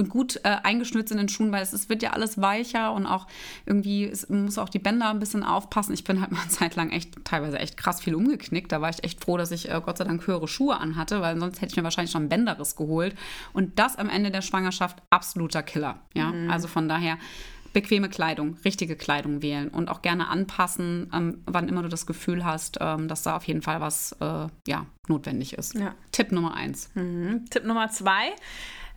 gut 0.10 0.38
äh, 0.44 0.58
eingeschnürt 0.64 1.10
sind 1.10 1.20
in 1.20 1.30
Schuhen, 1.30 1.52
weil 1.52 1.62
es, 1.62 1.74
es, 1.74 1.90
wird 1.90 2.02
ja 2.02 2.12
alles 2.12 2.40
weicher 2.40 2.94
und 2.94 3.06
auch 3.06 3.28
irgendwie 3.66 4.06
es 4.06 4.30
muss 4.30 4.58
auch 4.58 4.70
die 4.70 4.80
Bänder 4.80 5.10
ein 5.10 5.20
bisschen 5.20 5.44
aufpassen. 5.44 5.94
Ich 5.94 6.04
bin 6.04 6.22
halt 6.22 6.32
mal 6.32 6.42
eine 6.42 6.50
Zeit 6.50 6.76
lang 6.76 6.92
echt 6.92 7.26
teilweise 7.26 7.60
echt 7.60 7.78
krass 7.78 8.02
viel 8.02 8.16
umgeknickt. 8.16 8.72
Da 8.72 8.82
war 8.82 8.90
ich 8.90 9.04
echt 9.04 9.24
froh, 9.24 9.38
dass 9.38 9.52
ich 9.52 9.70
äh, 9.70 9.82
Gott 9.84 9.98
sei 9.98 10.06
Dank 10.06 10.26
höhere 10.26 10.48
Schuhe 10.48 10.78
anhatte, 10.78 11.22
weil 11.22 11.38
sonst 11.40 11.62
hätte 11.62 11.72
ich 11.72 11.78
mir 11.78 11.84
wahrscheinlich 11.84 12.12
schon 12.12 12.24
ein 12.24 12.30
Bänderriss 12.30 12.76
geholt. 12.76 13.16
Und 13.54 13.78
das 13.80 13.98
am 13.98 14.10
Ende 14.10 14.32
der 14.32 14.42
Schwangerschaft 14.42 15.02
absoluter 15.10 15.64
Killer. 15.64 16.00
Ja, 16.14 16.32
mhm. 16.32 16.50
also 16.50 16.68
von 16.68 16.88
daher 16.88 17.18
bequeme 17.74 18.10
Kleidung, 18.10 18.58
richtige 18.66 18.96
Kleidung 18.96 19.42
wählen 19.42 19.70
und 19.70 19.90
auch 19.90 20.02
gerne 20.02 20.28
anpassen, 20.28 21.10
ähm, 21.14 21.42
wann 21.46 21.68
immer 21.68 21.84
du 21.84 21.90
das 21.90 22.06
Gefühl 22.06 22.46
hast, 22.46 22.78
ähm, 22.82 23.08
dass 23.08 23.24
da 23.24 23.36
auf 23.36 23.44
jeden 23.46 23.62
Fall 23.62 23.82
was 23.82 24.14
äh, 24.20 24.48
ja, 24.68 24.86
notwendig 25.08 25.54
ist. 25.54 25.76
Ja. 25.76 25.96
Tipp 26.12 26.32
Nummer 26.32 26.56
eins. 26.56 26.90
Mhm. 26.96 27.46
Tipp 27.50 27.66
Nummer 27.66 27.90
zwei. 27.90 28.32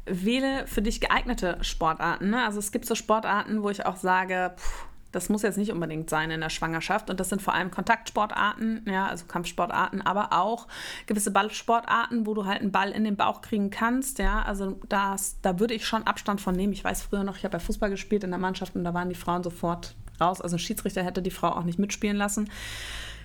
Wähle 0.07 0.67
für 0.67 0.83
dich 0.83 1.01
geeignete 1.01 1.59
Sportarten. 1.63 2.31
Ne? 2.31 2.45
Also 2.45 2.59
es 2.59 2.73
gibt 2.73 2.85
so 2.85 2.95
Sportarten, 2.95 3.63
wo 3.63 3.71
ich 3.71 3.87
auch 3.87 3.97
sage, 3.97 4.53
pff, 4.57 4.87
das 5.15 5.29
muss 5.29 5.43
jetzt 5.43 5.59
nicht 5.59 5.73
unbedingt 5.73 6.11
sein 6.11 6.31
in 6.31 6.41
der 6.41 6.51
Schwangerschaft. 6.51 7.11
Und 7.11 7.21
das 7.21 7.29
sind 7.29 7.41
vor 7.41 7.55
allem 7.55 7.71
Kontaktsportarten, 7.71 8.83
ja, 8.87 9.07
also 9.07 9.27
Kampfsportarten, 9.27 10.03
aber 10.03 10.33
auch 10.33 10.67
gewisse 11.07 11.31
Ballsportarten, 11.31 12.27
wo 12.27 12.35
du 12.35 12.45
halt 12.47 12.61
einen 12.61 12.73
Ball 12.73 12.91
in 12.91 13.05
den 13.05 13.17
Bauch 13.17 13.41
kriegen 13.41 13.71
kannst. 13.71 14.19
Ja, 14.19 14.43
also 14.43 14.79
das, 14.89 15.37
da 15.43 15.61
würde 15.61 15.75
ich 15.75 15.87
schon 15.87 16.05
Abstand 16.05 16.41
von 16.41 16.55
nehmen. 16.55 16.73
Ich 16.73 16.85
weiß 16.85 17.03
früher 17.03 17.25
noch, 17.25 17.37
ich 17.37 17.45
habe 17.45 17.55
ja 17.55 17.61
Fußball 17.61 17.91
gespielt 17.91 18.25
in 18.25 18.31
der 18.31 18.41
Mannschaft 18.41 18.75
und 18.75 18.85
da 18.85 18.95
waren 18.95 19.09
die 19.09 19.15
Frauen 19.15 19.43
sofort 19.43 19.95
raus. 20.21 20.41
Also 20.41 20.57
ein 20.57 20.61
Schiedsrichter 20.61 21.05
hätte 21.05 21.23
die 21.23 21.31
Frau 21.31 21.49
auch 21.49 21.65
nicht 21.65 21.79
mitspielen 21.79 22.17
lassen 22.17 22.49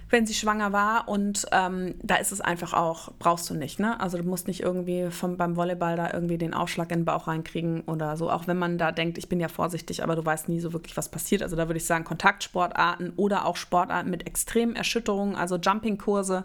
wenn 0.10 0.26
sie 0.26 0.34
schwanger 0.34 0.72
war. 0.74 1.08
Und 1.08 1.46
ähm, 1.52 1.96
da 2.02 2.16
ist 2.16 2.32
es 2.32 2.42
einfach 2.42 2.74
auch, 2.74 3.12
brauchst 3.20 3.50
du 3.50 3.54
nicht. 3.54 3.80
Ne? 3.80 4.00
Also 4.00 4.18
du 4.18 4.24
musst 4.24 4.48
nicht 4.48 4.62
irgendwie 4.62 5.10
vom, 5.12 5.38
beim 5.38 5.56
Volleyball 5.56 5.96
da 5.96 6.12
irgendwie 6.14 6.38
den 6.38 6.54
Aufschlag 6.54 6.92
in 6.92 7.00
den 7.00 7.06
Bauch 7.06 7.28
reinkriegen 7.28 7.82
oder 7.82 8.18
so. 8.18 8.30
Auch 8.30 8.48
wenn 8.48 8.58
man 8.58 8.78
da 8.78 8.92
denkt, 8.92 9.18
ich 9.18 9.30
bin 9.30 9.40
ja 9.40 9.48
vorsichtig, 9.48 10.04
aber 10.04 10.16
du 10.16 10.26
weißt 10.26 10.50
nie 10.50 10.60
so 10.60 10.74
wirklich, 10.74 10.98
was 10.98 11.10
passiert. 11.10 11.44
Also 11.44 11.56
da 11.56 11.68
würde 11.68 11.78
ich 11.78 11.86
sagen, 11.86 12.04
Kontaktsportarten 12.04 13.14
oder 13.16 13.46
auch 13.46 13.56
Sportarten 13.56 14.10
mit 14.10 14.26
extremen 14.28 14.76
Erschütterungen, 14.76 15.36
also 15.36 15.58
Jumpingkurse, 15.58 16.44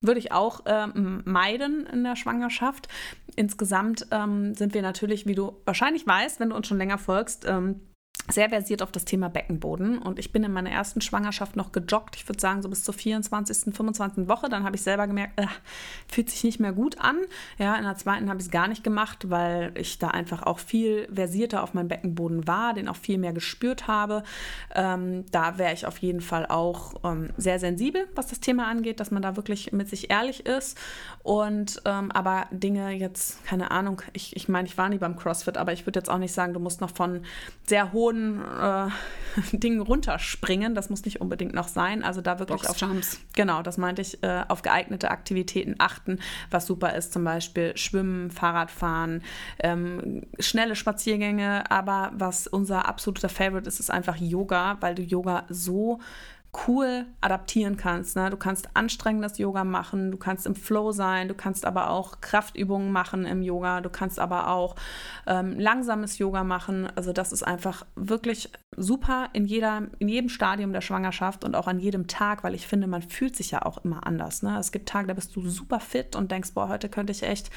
würde 0.00 0.20
ich 0.20 0.32
auch 0.32 0.60
ähm, 0.66 1.22
meiden 1.24 1.86
in 1.86 2.04
der 2.04 2.16
Schwangerschaft. 2.16 2.88
Insgesamt 3.34 4.06
ähm, 4.10 4.54
sind 4.54 4.74
wir 4.74 4.82
natürlich, 4.82 5.26
wie 5.26 5.34
du 5.34 5.52
wahrscheinlich 5.64 6.06
weißt, 6.06 6.40
wenn 6.40 6.50
du 6.50 6.56
uns 6.56 6.66
schon 6.66 6.78
länger 6.78 6.98
folgst, 6.98 7.46
ähm, 7.46 7.80
sehr 8.28 8.48
versiert 8.48 8.82
auf 8.82 8.92
das 8.92 9.04
Thema 9.04 9.28
Beckenboden 9.28 9.98
und 9.98 10.18
ich 10.18 10.32
bin 10.32 10.44
in 10.44 10.52
meiner 10.52 10.70
ersten 10.70 11.00
Schwangerschaft 11.00 11.56
noch 11.56 11.72
gejoggt. 11.72 12.16
Ich 12.16 12.28
würde 12.28 12.40
sagen, 12.40 12.62
so 12.62 12.68
bis 12.68 12.84
zur 12.84 12.94
24., 12.94 13.74
25. 13.74 14.28
Woche. 14.28 14.48
Dann 14.48 14.64
habe 14.64 14.76
ich 14.76 14.82
selber 14.82 15.06
gemerkt, 15.06 15.38
äh, 15.40 15.46
fühlt 16.08 16.30
sich 16.30 16.44
nicht 16.44 16.60
mehr 16.60 16.72
gut 16.72 16.98
an. 16.98 17.18
Ja, 17.58 17.76
in 17.76 17.84
der 17.84 17.96
zweiten 17.96 18.28
habe 18.28 18.40
ich 18.40 18.46
es 18.46 18.50
gar 18.50 18.68
nicht 18.68 18.84
gemacht, 18.84 19.30
weil 19.30 19.72
ich 19.76 19.98
da 19.98 20.08
einfach 20.08 20.42
auch 20.42 20.58
viel 20.58 21.08
versierter 21.12 21.62
auf 21.62 21.74
meinem 21.74 21.88
Beckenboden 21.88 22.46
war, 22.46 22.74
den 22.74 22.88
auch 22.88 22.96
viel 22.96 23.18
mehr 23.18 23.32
gespürt 23.32 23.86
habe. 23.86 24.22
Ähm, 24.74 25.24
da 25.30 25.58
wäre 25.58 25.72
ich 25.72 25.86
auf 25.86 25.98
jeden 25.98 26.20
Fall 26.20 26.46
auch 26.46 26.94
ähm, 27.04 27.30
sehr 27.36 27.58
sensibel, 27.58 28.08
was 28.14 28.26
das 28.26 28.40
Thema 28.40 28.66
angeht, 28.66 29.00
dass 29.00 29.10
man 29.10 29.22
da 29.22 29.36
wirklich 29.36 29.72
mit 29.72 29.88
sich 29.88 30.10
ehrlich 30.10 30.46
ist. 30.46 30.78
Und 31.22 31.82
ähm, 31.84 32.10
aber 32.12 32.46
Dinge 32.50 32.90
jetzt, 32.90 33.44
keine 33.44 33.70
Ahnung, 33.70 34.02
ich, 34.12 34.36
ich 34.36 34.48
meine, 34.48 34.66
ich 34.66 34.78
war 34.78 34.88
nie 34.88 34.98
beim 34.98 35.16
CrossFit, 35.16 35.56
aber 35.56 35.72
ich 35.72 35.86
würde 35.86 35.98
jetzt 35.98 36.10
auch 36.10 36.18
nicht 36.18 36.32
sagen, 36.32 36.52
du 36.52 36.60
musst 36.60 36.80
noch 36.80 36.90
von 36.90 37.22
sehr 37.66 37.92
hohen 37.92 38.15
hohen 38.16 38.40
äh, 38.42 38.90
Dingen 39.52 39.80
runterspringen. 39.80 40.74
Das 40.74 40.90
muss 40.90 41.04
nicht 41.04 41.20
unbedingt 41.20 41.54
noch 41.54 41.68
sein. 41.68 42.02
Also 42.02 42.20
da 42.20 42.38
wirklich 42.38 42.62
Boxjumps. 42.62 43.14
auf 43.16 43.20
genau, 43.34 43.62
das 43.62 43.78
meinte 43.78 44.02
ich, 44.02 44.22
äh, 44.22 44.44
auf 44.48 44.62
geeignete 44.62 45.10
Aktivitäten 45.10 45.76
achten, 45.78 46.18
was 46.50 46.66
super 46.66 46.94
ist, 46.94 47.12
zum 47.12 47.24
Beispiel 47.24 47.76
Schwimmen, 47.76 48.30
Fahrradfahren, 48.30 49.22
ähm, 49.58 50.22
schnelle 50.38 50.74
Spaziergänge. 50.76 51.70
Aber 51.70 52.12
was 52.14 52.46
unser 52.46 52.88
absoluter 52.88 53.28
Favorite 53.28 53.68
ist, 53.68 53.80
ist 53.80 53.90
einfach 53.90 54.16
Yoga, 54.16 54.78
weil 54.80 54.94
du 54.94 55.02
Yoga 55.02 55.44
so 55.48 56.00
cool 56.66 57.06
adaptieren 57.20 57.76
kannst. 57.76 58.16
Ne? 58.16 58.30
Du 58.30 58.36
kannst 58.36 58.68
anstrengendes 58.74 59.38
Yoga 59.38 59.64
machen, 59.64 60.10
du 60.10 60.16
kannst 60.16 60.46
im 60.46 60.54
Flow 60.54 60.92
sein, 60.92 61.28
du 61.28 61.34
kannst 61.34 61.64
aber 61.64 61.90
auch 61.90 62.20
Kraftübungen 62.20 62.92
machen 62.92 63.26
im 63.26 63.42
Yoga, 63.42 63.80
du 63.80 63.90
kannst 63.90 64.18
aber 64.18 64.48
auch 64.48 64.76
ähm, 65.26 65.58
langsames 65.58 66.18
Yoga 66.18 66.44
machen. 66.44 66.88
Also 66.94 67.12
das 67.12 67.32
ist 67.32 67.42
einfach 67.42 67.84
wirklich 67.94 68.50
super 68.76 69.28
in, 69.32 69.44
jeder, 69.44 69.82
in 69.98 70.08
jedem 70.08 70.28
Stadium 70.28 70.72
der 70.72 70.80
Schwangerschaft 70.80 71.44
und 71.44 71.54
auch 71.54 71.66
an 71.66 71.78
jedem 71.78 72.06
Tag, 72.06 72.44
weil 72.44 72.54
ich 72.54 72.66
finde, 72.66 72.86
man 72.86 73.02
fühlt 73.02 73.36
sich 73.36 73.50
ja 73.50 73.62
auch 73.62 73.84
immer 73.84 74.06
anders. 74.06 74.42
Ne? 74.42 74.58
Es 74.58 74.72
gibt 74.72 74.88
Tage, 74.88 75.08
da 75.08 75.14
bist 75.14 75.34
du 75.36 75.48
super 75.48 75.80
fit 75.80 76.16
und 76.16 76.30
denkst, 76.30 76.52
boah, 76.54 76.68
heute 76.68 76.88
könnte 76.88 77.12
ich 77.12 77.22
echt 77.22 77.50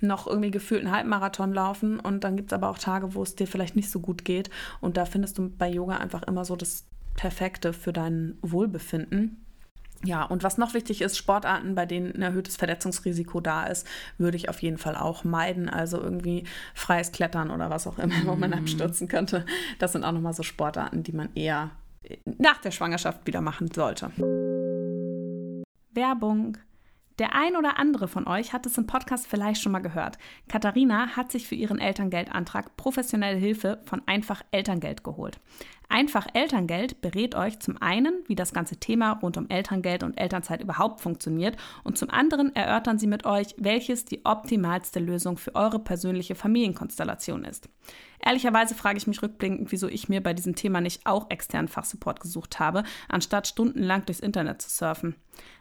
noch 0.00 0.26
irgendwie 0.26 0.50
gefühlt 0.50 0.84
einen 0.84 0.94
Halbmarathon 0.94 1.52
laufen. 1.52 2.00
Und 2.00 2.24
dann 2.24 2.36
gibt 2.36 2.52
es 2.52 2.54
aber 2.54 2.68
auch 2.68 2.78
Tage, 2.78 3.14
wo 3.14 3.22
es 3.22 3.34
dir 3.34 3.46
vielleicht 3.46 3.76
nicht 3.76 3.90
so 3.90 4.00
gut 4.00 4.24
geht. 4.24 4.50
Und 4.80 4.96
da 4.96 5.04
findest 5.04 5.38
du 5.38 5.48
bei 5.48 5.68
Yoga 5.68 5.96
einfach 5.96 6.22
immer 6.24 6.44
so 6.44 6.56
das 6.56 6.84
Perfekte 7.16 7.72
für 7.72 7.92
dein 7.92 8.38
Wohlbefinden. 8.42 9.42
Ja, 10.04 10.24
und 10.24 10.42
was 10.42 10.58
noch 10.58 10.74
wichtig 10.74 11.00
ist, 11.00 11.16
Sportarten, 11.16 11.74
bei 11.74 11.86
denen 11.86 12.14
ein 12.14 12.22
erhöhtes 12.22 12.56
Verletzungsrisiko 12.56 13.40
da 13.40 13.64
ist, 13.64 13.86
würde 14.18 14.36
ich 14.36 14.48
auf 14.48 14.60
jeden 14.60 14.78
Fall 14.78 14.94
auch 14.94 15.24
meiden. 15.24 15.68
Also 15.68 16.00
irgendwie 16.00 16.44
freies 16.74 17.12
Klettern 17.12 17.50
oder 17.50 17.70
was 17.70 17.86
auch 17.86 17.98
immer, 17.98 18.14
wo 18.26 18.36
man 18.36 18.50
mhm. 18.50 18.58
abstürzen 18.58 19.08
könnte. 19.08 19.46
Das 19.78 19.92
sind 19.92 20.04
auch 20.04 20.12
nochmal 20.12 20.34
so 20.34 20.42
Sportarten, 20.42 21.02
die 21.02 21.12
man 21.12 21.30
eher 21.34 21.70
nach 22.24 22.58
der 22.58 22.70
Schwangerschaft 22.70 23.26
wieder 23.26 23.40
machen 23.40 23.70
sollte. 23.72 24.10
Werbung. 25.92 26.58
Der 27.18 27.34
ein 27.34 27.56
oder 27.56 27.78
andere 27.78 28.08
von 28.08 28.26
euch 28.26 28.52
hat 28.52 28.66
es 28.66 28.76
im 28.76 28.86
Podcast 28.86 29.26
vielleicht 29.26 29.62
schon 29.62 29.72
mal 29.72 29.78
gehört. 29.80 30.18
Katharina 30.48 31.16
hat 31.16 31.32
sich 31.32 31.48
für 31.48 31.54
ihren 31.54 31.78
Elterngeldantrag 31.78 32.76
professionelle 32.76 33.38
Hilfe 33.38 33.80
von 33.86 34.02
Einfach 34.04 34.42
Elterngeld 34.50 35.02
geholt. 35.02 35.40
Einfach 35.88 36.26
Elterngeld 36.34 37.00
berät 37.00 37.36
euch 37.36 37.60
zum 37.60 37.80
einen, 37.80 38.24
wie 38.26 38.34
das 38.34 38.52
ganze 38.52 38.76
Thema 38.76 39.12
rund 39.12 39.36
um 39.36 39.48
Elterngeld 39.48 40.02
und 40.02 40.18
Elternzeit 40.18 40.60
überhaupt 40.60 41.00
funktioniert 41.00 41.56
und 41.84 41.96
zum 41.96 42.10
anderen 42.10 42.54
erörtern 42.56 42.98
sie 42.98 43.06
mit 43.06 43.24
euch, 43.24 43.54
welches 43.56 44.04
die 44.04 44.24
optimalste 44.24 44.98
Lösung 44.98 45.36
für 45.36 45.54
eure 45.54 45.78
persönliche 45.78 46.34
Familienkonstellation 46.34 47.44
ist. 47.44 47.68
Ehrlicherweise 48.18 48.74
frage 48.74 48.98
ich 48.98 49.06
mich 49.06 49.22
rückblickend, 49.22 49.70
wieso 49.70 49.86
ich 49.86 50.08
mir 50.08 50.22
bei 50.22 50.34
diesem 50.34 50.56
Thema 50.56 50.80
nicht 50.80 51.06
auch 51.06 51.30
externen 51.30 51.68
Fachsupport 51.68 52.18
gesucht 52.20 52.58
habe, 52.58 52.82
anstatt 53.08 53.46
stundenlang 53.46 54.04
durchs 54.06 54.20
Internet 54.20 54.62
zu 54.62 54.70
surfen. 54.70 55.14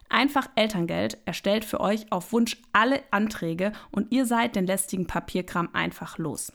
Einfach 0.10 0.50
Elterngeld 0.56 1.18
erstellt 1.26 1.66
für 1.66 1.80
euch 1.80 2.12
auf 2.12 2.32
Wunsch 2.32 2.62
alle 2.74 3.02
Anträge 3.12 3.72
und 3.92 4.12
ihr 4.12 4.26
seid 4.26 4.56
den 4.56 4.66
lästigen 4.66 5.08
Papierkram 5.08 5.70
einfach 5.74 6.18
los. 6.18 6.52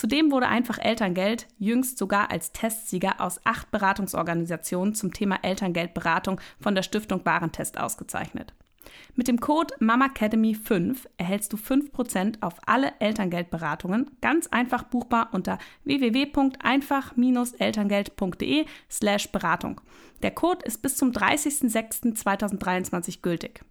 Zudem 0.00 0.32
wurde 0.32 0.48
einfach 0.48 0.78
Elterngeld 0.78 1.46
jüngst 1.58 1.98
sogar 1.98 2.30
als 2.30 2.52
Testsieger 2.52 3.20
aus 3.20 3.38
acht 3.44 3.70
Beratungsorganisationen 3.70 4.94
zum 4.94 5.12
Thema 5.12 5.40
Elterngeldberatung 5.42 6.40
von 6.58 6.74
der 6.74 6.82
Stiftung 6.82 7.22
Warentest 7.26 7.78
ausgezeichnet. 7.78 8.54
Mit 9.14 9.28
dem 9.28 9.40
Code 9.40 9.74
MAMACADEMY5 9.78 11.00
erhältst 11.18 11.52
du 11.52 11.58
5% 11.58 12.36
auf 12.40 12.54
alle 12.64 12.94
Elterngeldberatungen, 12.98 14.10
ganz 14.22 14.46
einfach 14.46 14.84
buchbar 14.84 15.28
unter 15.32 15.58
www.einfach-elterngeld.de 15.84 18.64
slash 18.90 19.30
Beratung. 19.30 19.82
Der 20.22 20.30
Code 20.30 20.64
ist 20.64 20.80
bis 20.80 20.96
zum 20.96 21.10
30.06.2023 21.10 23.20
gültig. 23.20 23.66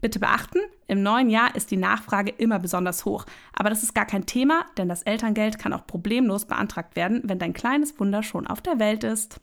Bitte 0.00 0.18
beachten, 0.18 0.58
im 0.86 1.02
neuen 1.02 1.30
Jahr 1.30 1.54
ist 1.54 1.70
die 1.70 1.76
Nachfrage 1.76 2.30
immer 2.30 2.58
besonders 2.58 3.04
hoch. 3.04 3.24
Aber 3.52 3.70
das 3.70 3.82
ist 3.82 3.94
gar 3.94 4.06
kein 4.06 4.26
Thema, 4.26 4.64
denn 4.76 4.88
das 4.88 5.02
Elterngeld 5.02 5.58
kann 5.58 5.72
auch 5.72 5.86
problemlos 5.86 6.44
beantragt 6.44 6.96
werden, 6.96 7.22
wenn 7.24 7.38
dein 7.38 7.54
kleines 7.54 7.98
Wunder 7.98 8.22
schon 8.22 8.46
auf 8.46 8.60
der 8.60 8.78
Welt 8.78 9.04
ist. 9.04 9.40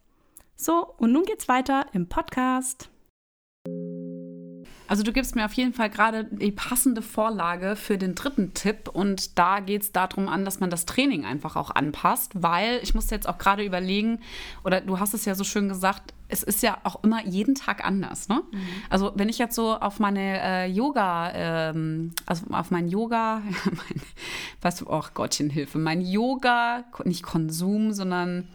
So, 0.55 0.93
und 0.97 1.11
nun 1.11 1.23
geht's 1.23 1.47
weiter 1.47 1.87
im 1.93 2.07
Podcast. 2.07 2.89
Also 4.91 5.03
du 5.03 5.13
gibst 5.13 5.37
mir 5.37 5.45
auf 5.45 5.53
jeden 5.53 5.71
Fall 5.73 5.89
gerade 5.89 6.25
die 6.25 6.51
passende 6.51 7.01
Vorlage 7.01 7.77
für 7.77 7.97
den 7.97 8.13
dritten 8.13 8.53
Tipp 8.53 8.89
und 8.91 9.39
da 9.39 9.61
geht 9.61 9.83
es 9.83 9.93
darum 9.93 10.27
an, 10.27 10.43
dass 10.43 10.59
man 10.59 10.69
das 10.69 10.85
Training 10.85 11.23
einfach 11.23 11.55
auch 11.55 11.69
anpasst, 11.69 12.33
weil 12.33 12.81
ich 12.83 12.93
musste 12.93 13.15
jetzt 13.15 13.29
auch 13.29 13.37
gerade 13.37 13.63
überlegen, 13.63 14.19
oder 14.65 14.81
du 14.81 14.99
hast 14.99 15.13
es 15.13 15.23
ja 15.23 15.33
so 15.33 15.45
schön 15.45 15.69
gesagt, 15.69 16.13
es 16.27 16.43
ist 16.43 16.61
ja 16.61 16.77
auch 16.83 17.01
immer 17.05 17.25
jeden 17.25 17.55
Tag 17.55 17.85
anders. 17.85 18.27
Ne? 18.27 18.43
Mhm. 18.51 18.59
Also 18.89 19.13
wenn 19.15 19.29
ich 19.29 19.37
jetzt 19.37 19.55
so 19.55 19.77
auf 19.77 20.01
meine 20.01 20.41
äh, 20.41 20.65
Yoga, 20.65 21.31
ähm, 21.35 22.13
also 22.25 22.47
auf 22.51 22.69
mein 22.69 22.89
Yoga, 22.89 23.43
mein, 23.63 24.01
weißt 24.59 24.81
du, 24.81 24.87
oh 24.89 25.05
Gottchen 25.13 25.49
Hilfe, 25.49 25.77
mein 25.77 26.01
Yoga, 26.01 26.83
nicht 27.05 27.23
Konsum, 27.23 27.93
sondern 27.93 28.49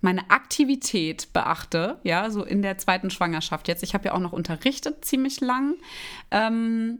meine 0.00 0.30
Aktivität 0.30 1.32
beachte, 1.32 1.98
ja, 2.02 2.30
so 2.30 2.44
in 2.44 2.62
der 2.62 2.78
zweiten 2.78 3.10
Schwangerschaft 3.10 3.68
jetzt. 3.68 3.82
Ich 3.82 3.94
habe 3.94 4.06
ja 4.06 4.12
auch 4.14 4.20
noch 4.20 4.32
unterrichtet 4.32 5.04
ziemlich 5.04 5.40
lang. 5.40 5.74
Ähm, 6.30 6.98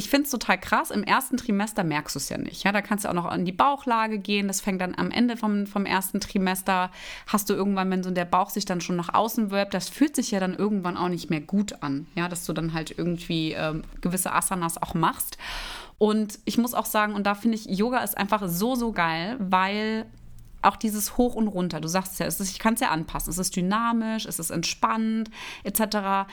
ich 0.00 0.08
finde 0.08 0.24
es 0.24 0.30
total 0.30 0.58
krass. 0.58 0.90
Im 0.90 1.02
ersten 1.02 1.36
Trimester 1.36 1.82
merkst 1.84 2.14
du 2.14 2.20
es 2.20 2.28
ja 2.28 2.38
nicht. 2.38 2.62
Ja, 2.62 2.70
da 2.72 2.80
kannst 2.80 3.04
du 3.04 3.08
auch 3.08 3.14
noch 3.14 3.30
in 3.34 3.44
die 3.44 3.52
Bauchlage 3.52 4.18
gehen. 4.18 4.46
Das 4.46 4.60
fängt 4.60 4.80
dann 4.80 4.94
am 4.94 5.10
Ende 5.10 5.36
vom, 5.36 5.66
vom 5.66 5.84
ersten 5.84 6.20
Trimester. 6.20 6.90
Hast 7.26 7.50
du 7.50 7.54
irgendwann, 7.54 7.90
wenn 7.90 8.02
so 8.02 8.10
der 8.10 8.24
Bauch 8.24 8.50
sich 8.50 8.64
dann 8.64 8.80
schon 8.80 8.96
nach 8.96 9.12
außen 9.12 9.50
wirbt, 9.50 9.74
das 9.74 9.88
fühlt 9.88 10.14
sich 10.14 10.30
ja 10.30 10.40
dann 10.40 10.54
irgendwann 10.54 10.96
auch 10.96 11.08
nicht 11.08 11.28
mehr 11.28 11.40
gut 11.40 11.82
an. 11.82 12.06
Ja, 12.14 12.28
dass 12.28 12.46
du 12.46 12.52
dann 12.52 12.72
halt 12.72 12.96
irgendwie 12.96 13.52
ähm, 13.52 13.82
gewisse 14.00 14.32
Asanas 14.32 14.80
auch 14.80 14.94
machst. 14.94 15.38
Und 15.98 16.38
ich 16.46 16.56
muss 16.56 16.72
auch 16.72 16.86
sagen, 16.86 17.14
und 17.14 17.26
da 17.26 17.34
finde 17.34 17.58
ich, 17.58 17.66
Yoga 17.66 17.98
ist 17.98 18.16
einfach 18.16 18.48
so, 18.48 18.76
so 18.76 18.92
geil, 18.92 19.36
weil 19.38 20.06
auch 20.62 20.76
dieses 20.76 21.16
Hoch 21.16 21.34
und 21.34 21.48
Runter, 21.48 21.80
du 21.80 21.88
sagst 21.88 22.18
ja, 22.20 22.26
ist, 22.26 22.40
ich 22.40 22.58
kann 22.58 22.74
es 22.74 22.80
ja 22.80 22.90
anpassen. 22.90 23.30
Es 23.30 23.38
ist 23.38 23.56
dynamisch, 23.56 24.26
es 24.26 24.38
ist 24.38 24.50
entspannt, 24.50 25.30
etc 25.64 26.26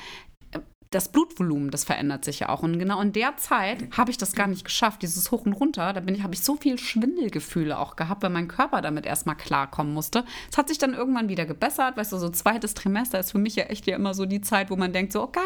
das 0.91 1.11
Blutvolumen, 1.11 1.69
das 1.69 1.83
verändert 1.83 2.23
sich 2.23 2.39
ja 2.39 2.49
auch. 2.49 2.63
Und 2.63 2.79
genau 2.79 3.01
in 3.01 3.11
der 3.11 3.35
Zeit 3.37 3.85
habe 3.97 4.11
ich 4.11 4.17
das 4.17 4.33
gar 4.33 4.47
nicht 4.47 4.63
geschafft, 4.63 5.01
dieses 5.01 5.31
Hoch 5.31 5.45
und 5.45 5.53
Runter. 5.53 5.91
Da 5.91 5.99
bin 5.99 6.15
ich, 6.15 6.23
habe 6.23 6.33
ich 6.33 6.41
so 6.41 6.55
viel 6.55 6.79
Schwindelgefühle 6.79 7.77
auch 7.77 7.95
gehabt, 7.95 8.23
weil 8.23 8.29
mein 8.29 8.47
Körper 8.47 8.81
damit 8.81 9.05
erstmal 9.05 9.35
klarkommen 9.35 9.93
musste. 9.93 10.23
Es 10.49 10.57
hat 10.57 10.69
sich 10.69 10.77
dann 10.77 10.93
irgendwann 10.93 11.27
wieder 11.29 11.45
gebessert. 11.45 11.97
Weißt 11.97 12.13
du, 12.13 12.17
so 12.17 12.29
zweites 12.29 12.73
Trimester 12.73 13.19
ist 13.19 13.31
für 13.31 13.37
mich 13.37 13.55
ja 13.55 13.65
echt 13.65 13.85
ja 13.85 13.95
immer 13.95 14.13
so 14.13 14.25
die 14.25 14.41
Zeit, 14.41 14.69
wo 14.69 14.75
man 14.75 14.93
denkt, 14.93 15.11
so, 15.11 15.23
oh, 15.23 15.27
geil, 15.27 15.43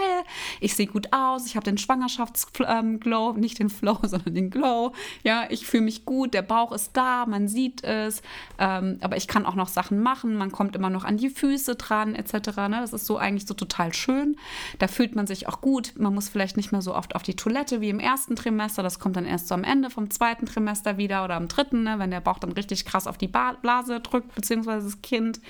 ich 0.59 0.75
sehe 0.75 0.87
gut 0.87 1.07
aus, 1.11 1.45
ich 1.47 1.55
habe 1.55 1.63
den 1.63 1.77
Schwangerschaftsglow, 1.77 3.33
nicht 3.33 3.59
den 3.59 3.69
Flow, 3.69 3.97
sondern 4.03 4.35
den 4.35 4.49
Glow. 4.51 4.93
Ja, 5.23 5.45
ich 5.49 5.65
fühle 5.65 5.83
mich 5.83 6.05
gut, 6.05 6.33
der 6.33 6.43
Bauch 6.43 6.71
ist 6.71 6.95
da, 6.95 7.25
man 7.25 7.47
sieht 7.47 7.83
es. 7.83 8.21
Ähm, 8.59 8.99
aber 9.01 9.17
ich 9.17 9.27
kann 9.27 9.45
auch 9.45 9.55
noch 9.55 9.69
Sachen 9.69 10.01
machen, 10.01 10.35
man 10.35 10.51
kommt 10.51 10.75
immer 10.75 10.89
noch 10.89 11.03
an 11.03 11.17
die 11.17 11.29
Füße 11.29 11.75
dran, 11.75 12.13
etc. 12.13 12.33
Ne? 12.69 12.77
Das 12.81 12.93
ist 12.93 13.05
so 13.05 13.17
eigentlich 13.17 13.47
so 13.47 13.55
total 13.55 13.93
schön. 13.93 14.35
Da 14.77 14.87
fühlt 14.87 15.15
man 15.15 15.25
sich 15.27 15.30
sich 15.33 15.47
auch 15.47 15.61
gut. 15.61 15.93
Man 15.97 16.13
muss 16.13 16.29
vielleicht 16.29 16.57
nicht 16.57 16.71
mehr 16.71 16.81
so 16.81 16.95
oft 16.95 17.15
auf 17.15 17.23
die 17.23 17.35
Toilette 17.35 17.81
wie 17.81 17.89
im 17.89 17.99
ersten 17.99 18.35
Trimester. 18.35 18.83
Das 18.83 18.99
kommt 18.99 19.15
dann 19.15 19.25
erst 19.25 19.47
so 19.47 19.55
am 19.55 19.63
Ende 19.63 19.89
vom 19.89 20.09
zweiten 20.09 20.45
Trimester 20.45 20.97
wieder 20.97 21.23
oder 21.23 21.35
am 21.35 21.47
dritten, 21.47 21.83
ne, 21.83 21.99
wenn 21.99 22.11
der 22.11 22.21
Bauch 22.21 22.39
dann 22.39 22.51
richtig 22.51 22.85
krass 22.85 23.07
auf 23.07 23.17
die 23.17 23.27
Blase 23.27 23.99
drückt, 23.99 24.35
beziehungsweise 24.35 24.85
das 24.85 25.01
Kind. 25.01 25.41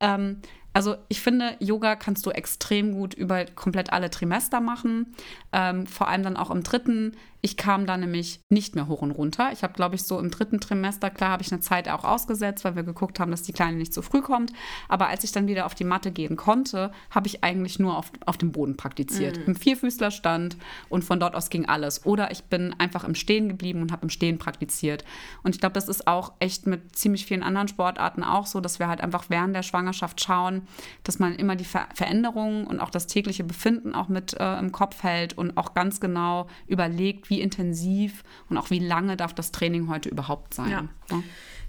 Ähm, 0.00 0.40
also 0.72 0.96
ich 1.08 1.20
finde, 1.20 1.56
Yoga 1.60 1.96
kannst 1.96 2.24
du 2.26 2.30
extrem 2.30 2.92
gut 2.92 3.14
über 3.14 3.44
komplett 3.46 3.92
alle 3.92 4.10
Trimester 4.10 4.60
machen. 4.60 5.14
Ähm, 5.52 5.86
vor 5.86 6.08
allem 6.08 6.22
dann 6.22 6.36
auch 6.36 6.50
im 6.50 6.62
dritten 6.62 7.16
Ich 7.40 7.56
kam 7.56 7.86
da 7.86 7.96
nämlich 7.96 8.40
nicht 8.48 8.74
mehr 8.74 8.88
hoch 8.88 9.02
und 9.02 9.12
runter. 9.12 9.50
Ich 9.52 9.62
habe, 9.62 9.72
glaube 9.72 9.94
ich, 9.94 10.02
so 10.02 10.18
im 10.18 10.30
dritten 10.30 10.60
Trimester, 10.60 11.10
klar, 11.10 11.30
habe 11.30 11.42
ich 11.42 11.52
eine 11.52 11.60
Zeit 11.60 11.88
auch 11.88 12.04
ausgesetzt, 12.04 12.64
weil 12.64 12.74
wir 12.74 12.82
geguckt 12.82 13.20
haben, 13.20 13.30
dass 13.30 13.42
die 13.42 13.52
Kleine 13.52 13.76
nicht 13.76 13.94
zu 13.94 14.02
früh 14.02 14.22
kommt. 14.22 14.52
Aber 14.88 15.08
als 15.08 15.22
ich 15.22 15.32
dann 15.32 15.46
wieder 15.46 15.66
auf 15.66 15.74
die 15.74 15.84
Matte 15.84 16.10
gehen 16.10 16.36
konnte, 16.36 16.90
habe 17.10 17.28
ich 17.28 17.44
eigentlich 17.44 17.78
nur 17.78 17.96
auf, 17.96 18.10
auf 18.26 18.38
dem 18.38 18.50
Boden 18.50 18.76
praktiziert. 18.76 19.38
Mhm. 19.38 19.44
Im 19.46 19.56
Vierfüßlerstand 19.56 20.56
und 20.88 21.04
von 21.04 21.20
dort 21.20 21.36
aus 21.36 21.48
ging 21.50 21.66
alles. 21.66 22.04
Oder 22.04 22.32
ich 22.32 22.44
bin 22.44 22.74
einfach 22.78 23.04
im 23.04 23.14
Stehen 23.14 23.48
geblieben 23.48 23.82
und 23.82 23.92
habe 23.92 24.02
im 24.02 24.10
Stehen 24.10 24.38
praktiziert. 24.38 25.04
Und 25.44 25.54
ich 25.54 25.60
glaube, 25.60 25.74
das 25.74 25.88
ist 25.88 26.08
auch 26.08 26.32
echt 26.40 26.66
mit 26.66 26.96
ziemlich 26.96 27.24
vielen 27.24 27.42
anderen 27.42 27.68
Sportarten 27.68 28.24
auch 28.24 28.46
so, 28.46 28.60
dass 28.60 28.78
wir 28.78 28.88
halt 28.88 29.00
einfach 29.00 29.26
während 29.28 29.54
der 29.54 29.62
Schwangerschaft 29.62 30.20
schauen, 30.20 30.62
dass 31.04 31.18
man 31.18 31.36
immer 31.36 31.54
die 31.54 31.64
Ver 31.64 31.88
Veränderungen 31.94 32.66
und 32.66 32.80
auch 32.80 32.90
das 32.90 33.06
tägliche 33.06 33.44
Befinden 33.44 33.94
auch 33.94 34.08
mit 34.08 34.34
äh, 34.34 34.58
im 34.58 34.72
Kopf 34.72 35.02
hält 35.02 35.36
und 35.38 35.56
auch 35.56 35.74
ganz 35.74 36.00
genau 36.00 36.48
überlegt, 36.66 37.27
wie 37.28 37.40
intensiv 37.40 38.24
und 38.48 38.58
auch 38.58 38.70
wie 38.70 38.78
lange 38.78 39.16
darf 39.16 39.34
das 39.34 39.52
Training 39.52 39.88
heute 39.88 40.08
überhaupt 40.08 40.54
sein. 40.54 40.70
Ja. 40.70 40.88
Ja. 41.10 41.22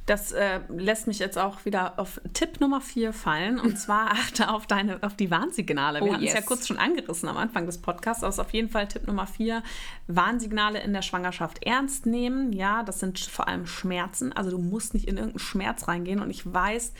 Das 0.10 0.32
äh, 0.32 0.62
lässt 0.70 1.06
mich 1.06 1.20
jetzt 1.20 1.38
auch 1.38 1.66
wieder 1.66 2.00
auf 2.00 2.20
Tipp 2.34 2.60
Nummer 2.60 2.82
vier 2.82 3.14
fallen. 3.14 3.60
Und 3.60 3.78
zwar 3.80 4.10
achte 4.10 4.50
auf 4.50 4.66
deine, 4.66 5.04
auf 5.04 5.16
die 5.16 5.30
Warnsignale. 5.30 6.00
Wir 6.00 6.08
oh, 6.08 6.14
hatten 6.14 6.24
yes. 6.24 6.34
es 6.34 6.40
ja 6.40 6.46
kurz 6.46 6.68
schon 6.68 6.80
angerissen 6.80 7.30
am 7.30 7.38
Anfang 7.38 7.68
des 7.68 7.78
Podcasts. 7.78 8.24
Aber 8.24 8.30
es 8.30 8.36
ist 8.36 8.40
auf 8.40 8.52
jeden 8.52 8.70
Fall 8.70 8.88
Tipp 8.88 9.06
Nummer 9.06 9.28
vier. 9.28 9.62
Warnsignale 10.08 10.82
in 10.82 10.94
der 10.94 11.04
Schwangerschaft 11.04 11.64
ernst 11.64 12.08
nehmen. 12.08 12.54
Ja, 12.54 12.82
das 12.82 13.00
sind 13.00 13.20
vor 13.20 13.48
allem 13.48 13.68
Schmerzen. 13.68 14.34
Also 14.34 14.50
du 14.50 14.58
musst 14.58 14.96
nicht 14.96 15.08
in 15.08 15.18
irgendeinen 15.18 15.40
Schmerz 15.40 15.88
reingehen. 15.88 16.22
Und 16.22 16.32
ich 16.32 16.52
weiß, 16.52 16.94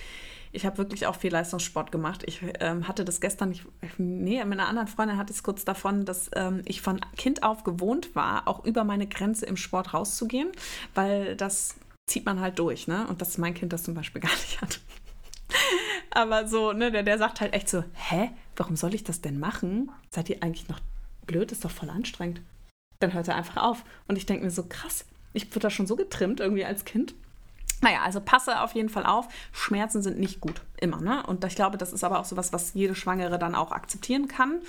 ich 0.52 0.66
habe 0.66 0.78
wirklich 0.78 1.06
auch 1.08 1.16
viel 1.16 1.32
Leistungssport 1.32 1.92
gemacht. 1.92 2.24
Ich 2.26 2.42
ähm, 2.60 2.88
hatte 2.88 3.06
das 3.06 3.22
gestern, 3.22 3.52
ich, 3.52 3.64
nee, 3.98 4.44
mit 4.44 4.60
einer 4.60 4.68
anderen 4.68 4.88
Freundin 4.88 5.18
hatte 5.18 5.32
ich 5.32 5.38
es 5.38 5.44
kurz 5.44 5.66
davon, 5.66 6.06
dass 6.06 6.30
ähm, 6.36 6.62
ich 6.66 6.82
von 6.82 7.00
Kind 7.18 7.44
auf 7.44 7.64
gewohnt 7.64 8.16
war, 8.16 8.48
auch 8.48 8.66
über 8.66 8.84
meine 8.84 9.08
Grenze 9.08 9.46
im 9.46 9.58
Sport 9.58 9.94
rauszugehen, 9.94 10.52
weil 10.96 11.36
das 11.36 11.76
zieht 12.08 12.26
man 12.26 12.40
halt 12.40 12.58
durch, 12.58 12.88
ne? 12.88 13.06
Und 13.08 13.22
dass 13.22 13.38
mein 13.38 13.54
Kind 13.54 13.74
das 13.74 13.84
zum 13.84 13.94
Beispiel 13.94 14.22
gar 14.22 14.32
nicht 14.32 14.62
hat. 14.62 14.80
Aber 16.12 16.48
so, 16.48 16.74
ne, 16.74 16.92
der, 16.92 17.04
der 17.04 17.18
sagt 17.18 17.42
halt 17.42 17.54
echt 17.54 17.70
so, 17.70 17.84
hä, 17.94 18.32
warum 18.56 18.76
soll 18.76 18.96
ich 18.96 19.04
das 19.04 19.22
denn 19.22 19.40
machen? 19.40 19.92
Seid 20.10 20.30
ihr 20.30 20.42
eigentlich 20.42 20.68
noch 20.68 20.80
blöd? 21.26 21.52
Ist 21.52 21.64
doch 21.64 21.72
voll 21.72 21.90
anstrengend. 21.90 22.42
Dann 23.00 23.14
hört 23.14 23.28
er 23.28 23.36
einfach 23.36 23.58
auf. 23.58 23.84
Und 24.08 24.18
ich 24.18 24.26
denke 24.26 24.44
mir 24.44 24.52
so, 24.52 24.64
krass, 24.64 25.06
ich 25.34 25.50
wurde 25.52 25.60
da 25.60 25.70
schon 25.70 25.88
so 25.88 25.96
getrimmt 25.96 26.40
irgendwie 26.40 26.66
als 26.66 26.86
Kind. 26.86 27.14
Naja, 27.82 28.02
also 28.04 28.20
passe 28.20 28.62
auf 28.62 28.74
jeden 28.74 28.90
Fall 28.90 29.06
auf. 29.06 29.28
Schmerzen 29.52 30.02
sind 30.02 30.20
nicht 30.20 30.42
gut, 30.42 30.62
immer. 30.80 31.00
Ne? 31.00 31.24
Und 31.26 31.44
ich 31.46 31.56
glaube, 31.56 31.78
das 31.78 31.94
ist 31.94 32.04
aber 32.04 32.20
auch 32.20 32.26
so 32.26 32.36
was, 32.36 32.52
was 32.52 32.74
jede 32.74 32.96
Schwangere 32.96 33.40
dann 33.40 33.56
auch 33.56 33.72
akzeptieren 33.72 34.28
kann. 34.28 34.62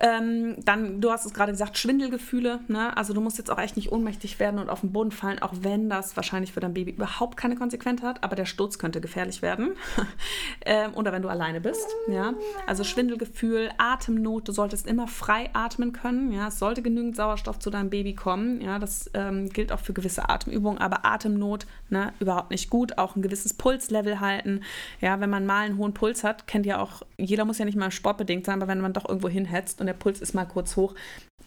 Ähm, 0.00 0.56
dann, 0.64 1.02
du 1.02 1.10
hast 1.10 1.26
es 1.26 1.34
gerade 1.34 1.52
gesagt, 1.52 1.76
Schwindelgefühle. 1.76 2.60
Ne? 2.68 2.96
Also 2.96 3.12
du 3.12 3.20
musst 3.20 3.36
jetzt 3.36 3.50
auch 3.50 3.58
echt 3.58 3.76
nicht 3.76 3.92
ohnmächtig 3.92 4.40
werden 4.40 4.58
und 4.58 4.70
auf 4.70 4.80
den 4.80 4.92
Boden 4.92 5.10
fallen, 5.10 5.40
auch 5.40 5.52
wenn 5.60 5.90
das 5.90 6.16
wahrscheinlich 6.16 6.52
für 6.52 6.60
dein 6.60 6.72
Baby 6.72 6.92
überhaupt 6.92 7.36
keine 7.36 7.54
Konsequenz 7.54 8.02
hat. 8.02 8.24
Aber 8.24 8.34
der 8.34 8.46
Sturz 8.46 8.78
könnte 8.78 9.02
gefährlich 9.02 9.42
werden. 9.42 9.72
ähm, 10.64 10.94
oder 10.94 11.12
wenn 11.12 11.20
du 11.20 11.28
alleine 11.28 11.60
bist. 11.60 11.86
Ja? 12.08 12.32
Also 12.66 12.82
Schwindelgefühl, 12.82 13.70
Atemnot. 13.76 14.48
Du 14.48 14.52
solltest 14.52 14.86
immer 14.86 15.06
frei 15.06 15.50
atmen 15.52 15.92
können. 15.92 16.32
Ja? 16.32 16.48
Es 16.48 16.58
sollte 16.58 16.80
genügend 16.80 17.14
Sauerstoff 17.14 17.58
zu 17.58 17.68
deinem 17.68 17.90
Baby 17.90 18.14
kommen. 18.14 18.62
Ja? 18.62 18.78
Das 18.78 19.10
ähm, 19.12 19.50
gilt 19.50 19.70
auch 19.70 19.80
für 19.80 19.92
gewisse 19.92 20.30
Atemübungen. 20.30 20.80
Aber 20.80 21.04
Atemnot 21.04 21.66
ne? 21.90 22.14
überhaupt 22.20 22.50
nicht 22.50 22.70
gut. 22.70 22.96
Auch 22.96 23.16
ein 23.16 23.22
gewisses 23.22 23.52
Pulslevel 23.52 24.20
halten. 24.20 24.62
Ja, 25.02 25.20
wenn 25.20 25.28
man 25.28 25.44
mal 25.44 25.66
einen 25.66 25.76
hohen 25.76 25.92
Puls 25.92 26.24
hat, 26.24 26.46
kennt 26.46 26.64
ja 26.64 26.80
auch, 26.80 27.02
jeder 27.24 27.44
muss 27.44 27.58
ja 27.58 27.64
nicht 27.64 27.76
mal 27.76 27.90
sportbedingt 27.90 28.46
sein, 28.46 28.60
aber 28.60 28.68
wenn 28.68 28.80
man 28.80 28.92
doch 28.92 29.08
irgendwo 29.08 29.28
hinhetzt 29.28 29.80
und 29.80 29.86
der 29.86 29.94
Puls 29.94 30.20
ist 30.20 30.34
mal 30.34 30.46
kurz 30.46 30.76
hoch. 30.76 30.94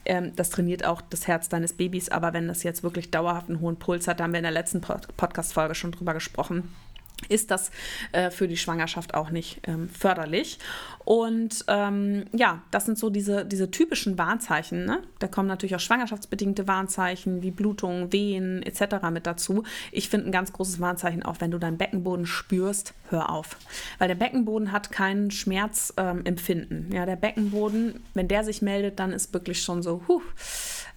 Ähm, 0.06 0.36
das 0.36 0.50
trainiert 0.50 0.86
auch 0.86 1.02
das 1.02 1.28
Herz 1.28 1.50
deines 1.50 1.74
Babys, 1.74 2.10
aber 2.10 2.34
wenn 2.34 2.48
das 2.48 2.64
jetzt 2.64 2.84
wirklich 2.84 3.12
dauerhaft 3.12 3.50
einen 3.50 3.62
hohen 3.62 3.78
Puls 3.78 4.08
hat, 4.08 4.20
da 4.20 4.26
haben 4.26 4.34
wir 4.34 4.40
in 4.40 4.44
der 4.44 4.52
letzten 4.52 4.82
Pod 4.82 5.08
Podcast-Folge 5.16 5.76
schon 5.76 5.92
drüber 5.92 6.14
gesprochen 6.14 6.70
ist 7.30 7.52
das 7.52 7.72
äh, 8.12 8.30
für 8.30 8.48
die 8.48 8.58
Schwangerschaft 8.58 9.14
auch 9.14 9.30
nicht 9.30 9.62
ähm, 9.68 9.90
förderlich. 9.90 10.60
Und 11.06 11.66
ähm, 11.68 12.26
ja, 12.32 12.62
das 12.72 12.86
sind 12.86 12.98
so 12.98 13.10
diese, 13.10 13.46
diese 13.46 13.70
typischen 13.72 14.18
Warnzeichen. 14.18 14.86
Ne? 14.86 15.02
Da 15.20 15.28
kommen 15.28 15.48
natürlich 15.48 15.76
auch 15.76 15.82
schwangerschaftsbedingte 15.82 16.68
Warnzeichen 16.68 17.42
wie 17.42 17.52
Blutungen, 17.52 18.14
Wehen 18.14 18.64
etc. 18.64 19.10
mit 19.12 19.28
dazu. 19.28 19.64
Ich 19.92 20.10
finde 20.10 20.30
ein 20.30 20.32
ganz 20.32 20.54
großes 20.54 20.80
Warnzeichen 20.80 21.24
auch, 21.24 21.38
wenn 21.40 21.52
du 21.52 21.58
deinen 21.58 21.78
Beckenboden 21.78 22.26
spürst, 22.26 22.94
hör 23.10 23.30
auf. 23.30 23.58
Weil 23.98 24.08
der 24.08 24.16
Beckenboden 24.16 24.72
hat 24.72 24.92
kein 24.92 25.30
Schmerzempfinden. 25.30 26.88
Ähm, 26.90 26.96
ja, 26.96 27.06
der 27.06 27.18
Beckenboden, 27.18 28.02
wenn 28.14 28.28
der 28.28 28.44
sich 28.44 28.62
meldet, 28.62 29.00
dann 29.00 29.12
ist 29.12 29.34
wirklich 29.34 29.62
schon 29.62 29.84
so, 29.84 30.02
huh, 30.08 30.22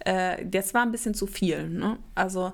äh, 0.05 0.45
das 0.45 0.73
war 0.73 0.83
ein 0.83 0.91
bisschen 0.91 1.13
zu 1.13 1.27
viel. 1.27 1.67
Ne? 1.67 1.97
Also 2.15 2.53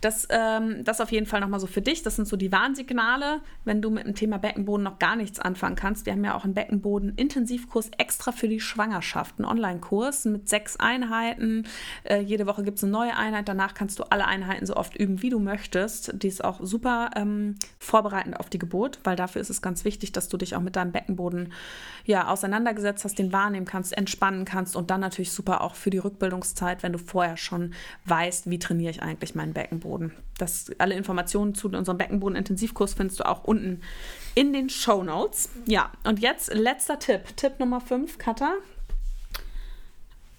das, 0.00 0.28
ähm, 0.30 0.84
das 0.84 1.00
auf 1.00 1.10
jeden 1.10 1.26
Fall 1.26 1.40
nochmal 1.40 1.60
so 1.60 1.66
für 1.66 1.82
dich. 1.82 2.02
Das 2.02 2.16
sind 2.16 2.28
so 2.28 2.36
die 2.36 2.52
Warnsignale, 2.52 3.40
wenn 3.64 3.82
du 3.82 3.90
mit 3.90 4.06
dem 4.06 4.14
Thema 4.14 4.38
Beckenboden 4.38 4.84
noch 4.84 4.98
gar 4.98 5.16
nichts 5.16 5.40
anfangen 5.40 5.74
kannst. 5.74 6.06
Wir 6.06 6.12
haben 6.12 6.24
ja 6.24 6.36
auch 6.36 6.44
einen 6.44 6.54
Beckenboden-Intensivkurs 6.54 7.90
extra 7.98 8.32
für 8.32 8.48
die 8.48 8.60
Schwangerschaft. 8.60 9.34
Einen 9.38 9.46
Online-Kurs 9.46 10.26
mit 10.26 10.48
sechs 10.48 10.76
Einheiten. 10.76 11.66
Äh, 12.04 12.20
jede 12.20 12.46
Woche 12.46 12.62
gibt 12.62 12.78
es 12.78 12.84
eine 12.84 12.92
neue 12.92 13.16
Einheit. 13.16 13.48
Danach 13.48 13.74
kannst 13.74 13.98
du 13.98 14.04
alle 14.04 14.26
Einheiten 14.26 14.66
so 14.66 14.76
oft 14.76 14.96
üben, 14.96 15.22
wie 15.22 15.30
du 15.30 15.40
möchtest. 15.40 16.22
Die 16.22 16.28
ist 16.28 16.44
auch 16.44 16.60
super 16.62 17.10
ähm, 17.16 17.56
vorbereitend 17.80 18.38
auf 18.38 18.48
die 18.48 18.58
Geburt, 18.58 19.00
weil 19.02 19.16
dafür 19.16 19.40
ist 19.40 19.50
es 19.50 19.62
ganz 19.62 19.84
wichtig, 19.84 20.12
dass 20.12 20.28
du 20.28 20.36
dich 20.36 20.54
auch 20.54 20.60
mit 20.60 20.76
deinem 20.76 20.92
Beckenboden 20.92 21.52
ja, 22.04 22.28
auseinandergesetzt 22.28 23.04
hast, 23.04 23.18
den 23.18 23.32
wahrnehmen 23.32 23.66
kannst, 23.66 23.96
entspannen 23.96 24.44
kannst 24.44 24.76
und 24.76 24.90
dann 24.90 25.00
natürlich 25.00 25.32
super 25.32 25.60
auch 25.62 25.74
für 25.74 25.90
die 25.90 25.98
Rückbildungszeit, 25.98 26.82
wenn 26.82 26.92
du 26.92 26.98
vorher 26.98 27.36
schon 27.36 27.74
weißt, 28.04 28.48
wie 28.48 28.58
trainiere 28.58 28.90
ich 28.90 29.02
eigentlich 29.02 29.34
meinen 29.34 29.52
Beckenboden. 29.52 29.87
Beckenboden. 29.88 30.12
Das, 30.36 30.70
alle 30.78 30.94
Informationen 30.94 31.54
zu 31.54 31.68
unserem 31.68 31.98
Beckenboden-Intensivkurs 31.98 32.94
findest 32.94 33.20
du 33.20 33.26
auch 33.26 33.44
unten 33.44 33.80
in 34.34 34.52
den 34.52 34.68
Show 34.68 35.02
Notes. 35.02 35.50
Ja, 35.66 35.90
und 36.04 36.20
jetzt 36.20 36.52
letzter 36.52 36.98
Tipp. 36.98 37.36
Tipp 37.36 37.58
Nummer 37.58 37.80
5, 37.80 38.18
Katha. 38.18 38.54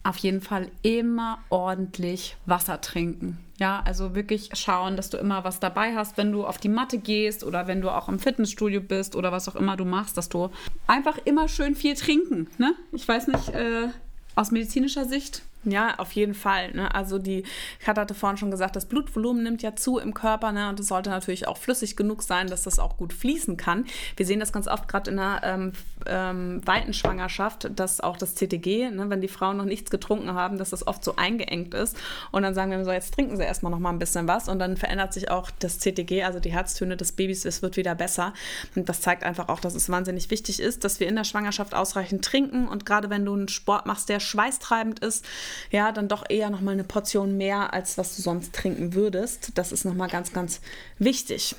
Auf 0.04 0.18
jeden 0.18 0.42
Fall 0.42 0.72
immer 0.82 1.40
ordentlich 1.50 2.38
Wasser 2.46 2.80
trinken. 2.80 3.38
Ja, 3.60 3.82
also 3.86 4.16
wirklich 4.16 4.50
schauen, 4.54 4.96
dass 4.96 5.10
du 5.10 5.18
immer 5.18 5.44
was 5.44 5.60
dabei 5.60 5.94
hast, 5.94 6.18
wenn 6.18 6.32
du 6.32 6.46
auf 6.46 6.58
die 6.58 6.70
Matte 6.70 6.98
gehst 6.98 7.44
oder 7.44 7.68
wenn 7.68 7.82
du 7.82 7.90
auch 7.90 8.08
im 8.08 8.18
Fitnessstudio 8.18 8.80
bist 8.80 9.16
oder 9.18 9.34
was 9.34 9.50
auch 9.50 9.58
immer 9.58 9.76
du 9.76 9.84
machst, 9.84 10.16
dass 10.16 10.30
du 10.30 10.50
einfach 10.88 11.18
immer 11.26 11.50
schön 11.50 11.76
viel 11.76 11.96
trinken. 11.96 12.48
Ne? 12.58 12.74
Ich 12.94 13.06
weiß 13.06 13.28
nicht, 13.28 13.50
äh, 13.50 13.90
aus 14.36 14.52
medizinischer 14.52 15.04
Sicht 15.04 15.42
ja, 15.66 15.96
auf 15.98 16.14
jeden 16.14 16.34
Fall. 16.34 16.72
Ne? 16.72 16.94
Also 16.96 17.20
die, 17.20 17.44
Kat 17.80 17.98
hatte 17.98 18.14
vorhin 18.14 18.38
schon 18.38 18.52
gesagt, 18.52 18.78
das 18.78 18.86
Blutvolumen 18.86 19.44
nimmt 19.44 19.62
ja 19.62 19.76
zu 19.76 19.98
im 19.98 20.14
Körper 20.14 20.54
ne? 20.54 20.70
und 20.70 20.80
es 20.80 20.88
sollte 20.88 21.10
natürlich 21.10 21.48
auch 21.50 21.58
flüssig 21.58 21.98
genug 21.98 22.24
sein, 22.24 22.48
dass 22.48 22.64
das 22.64 22.80
auch 22.80 22.96
gut 22.96 23.12
fließen 23.12 23.58
kann. 23.58 23.86
Wir 24.16 24.26
sehen 24.26 24.40
das 24.40 24.54
ganz 24.54 24.68
oft 24.68 24.88
gerade 24.88 25.12
in 25.12 25.20
einer 25.20 25.42
ähm, 25.44 25.74
ähm, 26.06 26.66
weiten 26.66 26.94
Schwangerschaft, 26.94 27.70
dass 27.76 28.00
auch 28.00 28.16
das 28.16 28.36
CTG, 28.36 28.90
ne, 28.90 29.10
wenn 29.10 29.20
die 29.20 29.28
Frauen 29.28 29.58
noch 29.58 29.66
nichts 29.66 29.92
getrunken 29.92 30.34
haben, 30.34 30.58
dass 30.58 30.70
das 30.70 30.88
oft 30.88 31.04
so 31.04 31.18
eingeengt 31.18 31.74
ist 31.74 31.98
und 32.32 32.44
dann 32.44 32.54
sagen 32.54 32.72
wir 32.72 32.84
so, 32.86 32.92
jetzt 32.92 33.14
trinken 33.14 33.36
sie 33.36 33.44
erstmal 33.44 33.72
noch 33.72 33.80
mal 33.80 33.90
ein 33.90 34.00
bisschen 34.00 34.28
was 34.30 34.48
und 34.48 34.60
dann 34.60 34.78
verändert 34.78 35.14
sich 35.14 35.30
auch 35.30 35.52
das 35.60 35.80
CTG, 35.80 36.24
also 36.24 36.40
die 36.40 36.54
Herztöne 36.54 36.96
des 36.96 37.12
Babys, 37.12 37.44
es 37.44 37.62
wird 37.62 37.76
wieder 37.76 37.96
besser 37.96 38.34
und 38.76 38.88
das 38.88 39.02
zeigt 39.02 39.24
einfach 39.24 39.50
auch, 39.50 39.60
dass 39.60 39.76
es 39.76 39.90
wahnsinnig 39.90 40.32
wichtig 40.32 40.62
ist, 40.62 40.86
dass 40.86 41.02
wir 41.02 41.08
in 41.08 41.16
der 41.18 41.26
Schwangerschaft 41.26 41.74
ausreichend 41.74 42.24
trinken 42.24 42.68
und 42.68 42.86
gerade 42.86 43.10
wenn 43.10 43.26
du 43.26 43.34
einen 43.34 43.50
Sport 43.50 43.86
machst, 43.86 44.08
der 44.08 44.22
schweißtreibend 44.22 45.00
ist, 45.00 45.26
ja, 45.72 45.92
dann 45.92 46.08
doch 46.08 46.24
eher 46.30 46.50
nochmal 46.50 46.74
eine 46.74 46.84
Portion 46.84 47.38
mehr, 47.38 47.74
als 47.74 47.98
was 47.98 48.16
du 48.16 48.22
sonst 48.22 48.54
trinken 48.54 48.94
würdest. 48.94 49.52
Das 49.56 49.72
ist 49.72 49.86
nochmal 49.86 50.10
ganz, 50.10 50.34
ganz 50.34 50.62
wichtig. 50.98 51.56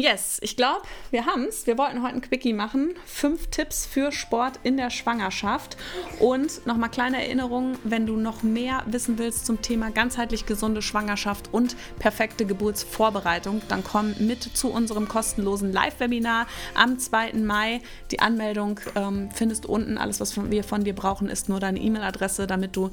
Yes, 0.00 0.38
ich 0.40 0.56
glaube, 0.56 0.80
wir 1.10 1.26
haben 1.26 1.44
es. 1.44 1.66
Wir 1.66 1.76
wollten 1.76 2.02
heute 2.02 2.14
ein 2.14 2.20
Quickie 2.22 2.54
machen. 2.54 2.94
Fünf 3.04 3.48
Tipps 3.48 3.84
für 3.84 4.12
Sport 4.12 4.58
in 4.62 4.78
der 4.78 4.88
Schwangerschaft. 4.88 5.76
Und 6.18 6.64
nochmal 6.66 6.88
kleine 6.88 7.22
Erinnerung, 7.22 7.76
wenn 7.84 8.06
du 8.06 8.16
noch 8.16 8.42
mehr 8.42 8.82
wissen 8.86 9.18
willst 9.18 9.44
zum 9.44 9.60
Thema 9.60 9.90
ganzheitlich 9.90 10.46
gesunde 10.46 10.80
Schwangerschaft 10.80 11.52
und 11.52 11.76
perfekte 11.98 12.46
Geburtsvorbereitung, 12.46 13.60
dann 13.68 13.84
komm 13.84 14.14
mit 14.20 14.42
zu 14.42 14.70
unserem 14.72 15.06
kostenlosen 15.06 15.70
Live-Webinar 15.70 16.46
am 16.74 16.98
2. 16.98 17.34
Mai. 17.34 17.82
Die 18.10 18.20
Anmeldung 18.20 18.80
ähm, 18.94 19.28
findest 19.34 19.66
unten. 19.66 19.98
Alles, 19.98 20.18
was 20.18 20.34
wir 20.50 20.64
von 20.64 20.82
dir 20.82 20.94
brauchen, 20.94 21.28
ist 21.28 21.50
nur 21.50 21.60
deine 21.60 21.78
E-Mail-Adresse, 21.78 22.46
damit 22.46 22.74
du 22.74 22.90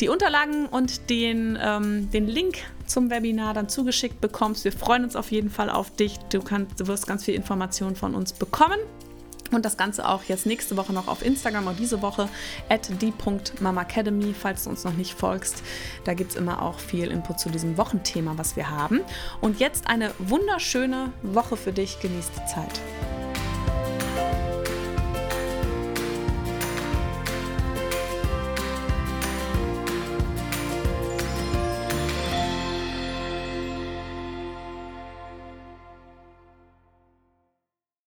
die 0.00 0.08
Unterlagen 0.08 0.66
und 0.66 1.10
den, 1.10 1.58
ähm, 1.60 2.10
den 2.10 2.26
Link 2.26 2.58
zum 2.86 3.10
Webinar 3.10 3.54
dann 3.54 3.68
zugeschickt 3.68 4.20
bekommst. 4.20 4.64
Wir 4.64 4.72
freuen 4.72 5.04
uns 5.04 5.16
auf 5.16 5.30
jeden 5.30 5.50
Fall 5.50 5.70
auf 5.70 5.90
dich. 5.90 6.18
Du, 6.30 6.40
kannst, 6.40 6.80
du 6.80 6.86
wirst 6.86 7.06
ganz 7.06 7.24
viel 7.24 7.34
Informationen 7.34 7.96
von 7.96 8.14
uns 8.14 8.32
bekommen. 8.32 8.78
Und 9.50 9.64
das 9.64 9.76
Ganze 9.78 10.06
auch 10.06 10.24
jetzt 10.24 10.44
nächste 10.44 10.76
Woche 10.76 10.92
noch 10.92 11.08
auf 11.08 11.24
Instagram 11.24 11.68
oder 11.68 11.76
diese 11.76 12.02
Woche 12.02 12.28
at 12.68 12.90
die.mamacademy, 13.00 14.34
falls 14.38 14.64
du 14.64 14.70
uns 14.70 14.84
noch 14.84 14.92
nicht 14.92 15.14
folgst. 15.14 15.62
Da 16.04 16.14
gibt 16.14 16.32
es 16.32 16.36
immer 16.36 16.60
auch 16.62 16.78
viel 16.78 17.10
Input 17.10 17.40
zu 17.40 17.48
diesem 17.48 17.78
Wochenthema, 17.78 18.34
was 18.36 18.56
wir 18.56 18.68
haben. 18.68 19.00
Und 19.40 19.58
jetzt 19.58 19.88
eine 19.88 20.10
wunderschöne 20.18 21.12
Woche 21.22 21.56
für 21.56 21.72
dich. 21.72 21.98
Genieß 22.00 22.30
die 22.36 22.46
Zeit. 22.46 22.80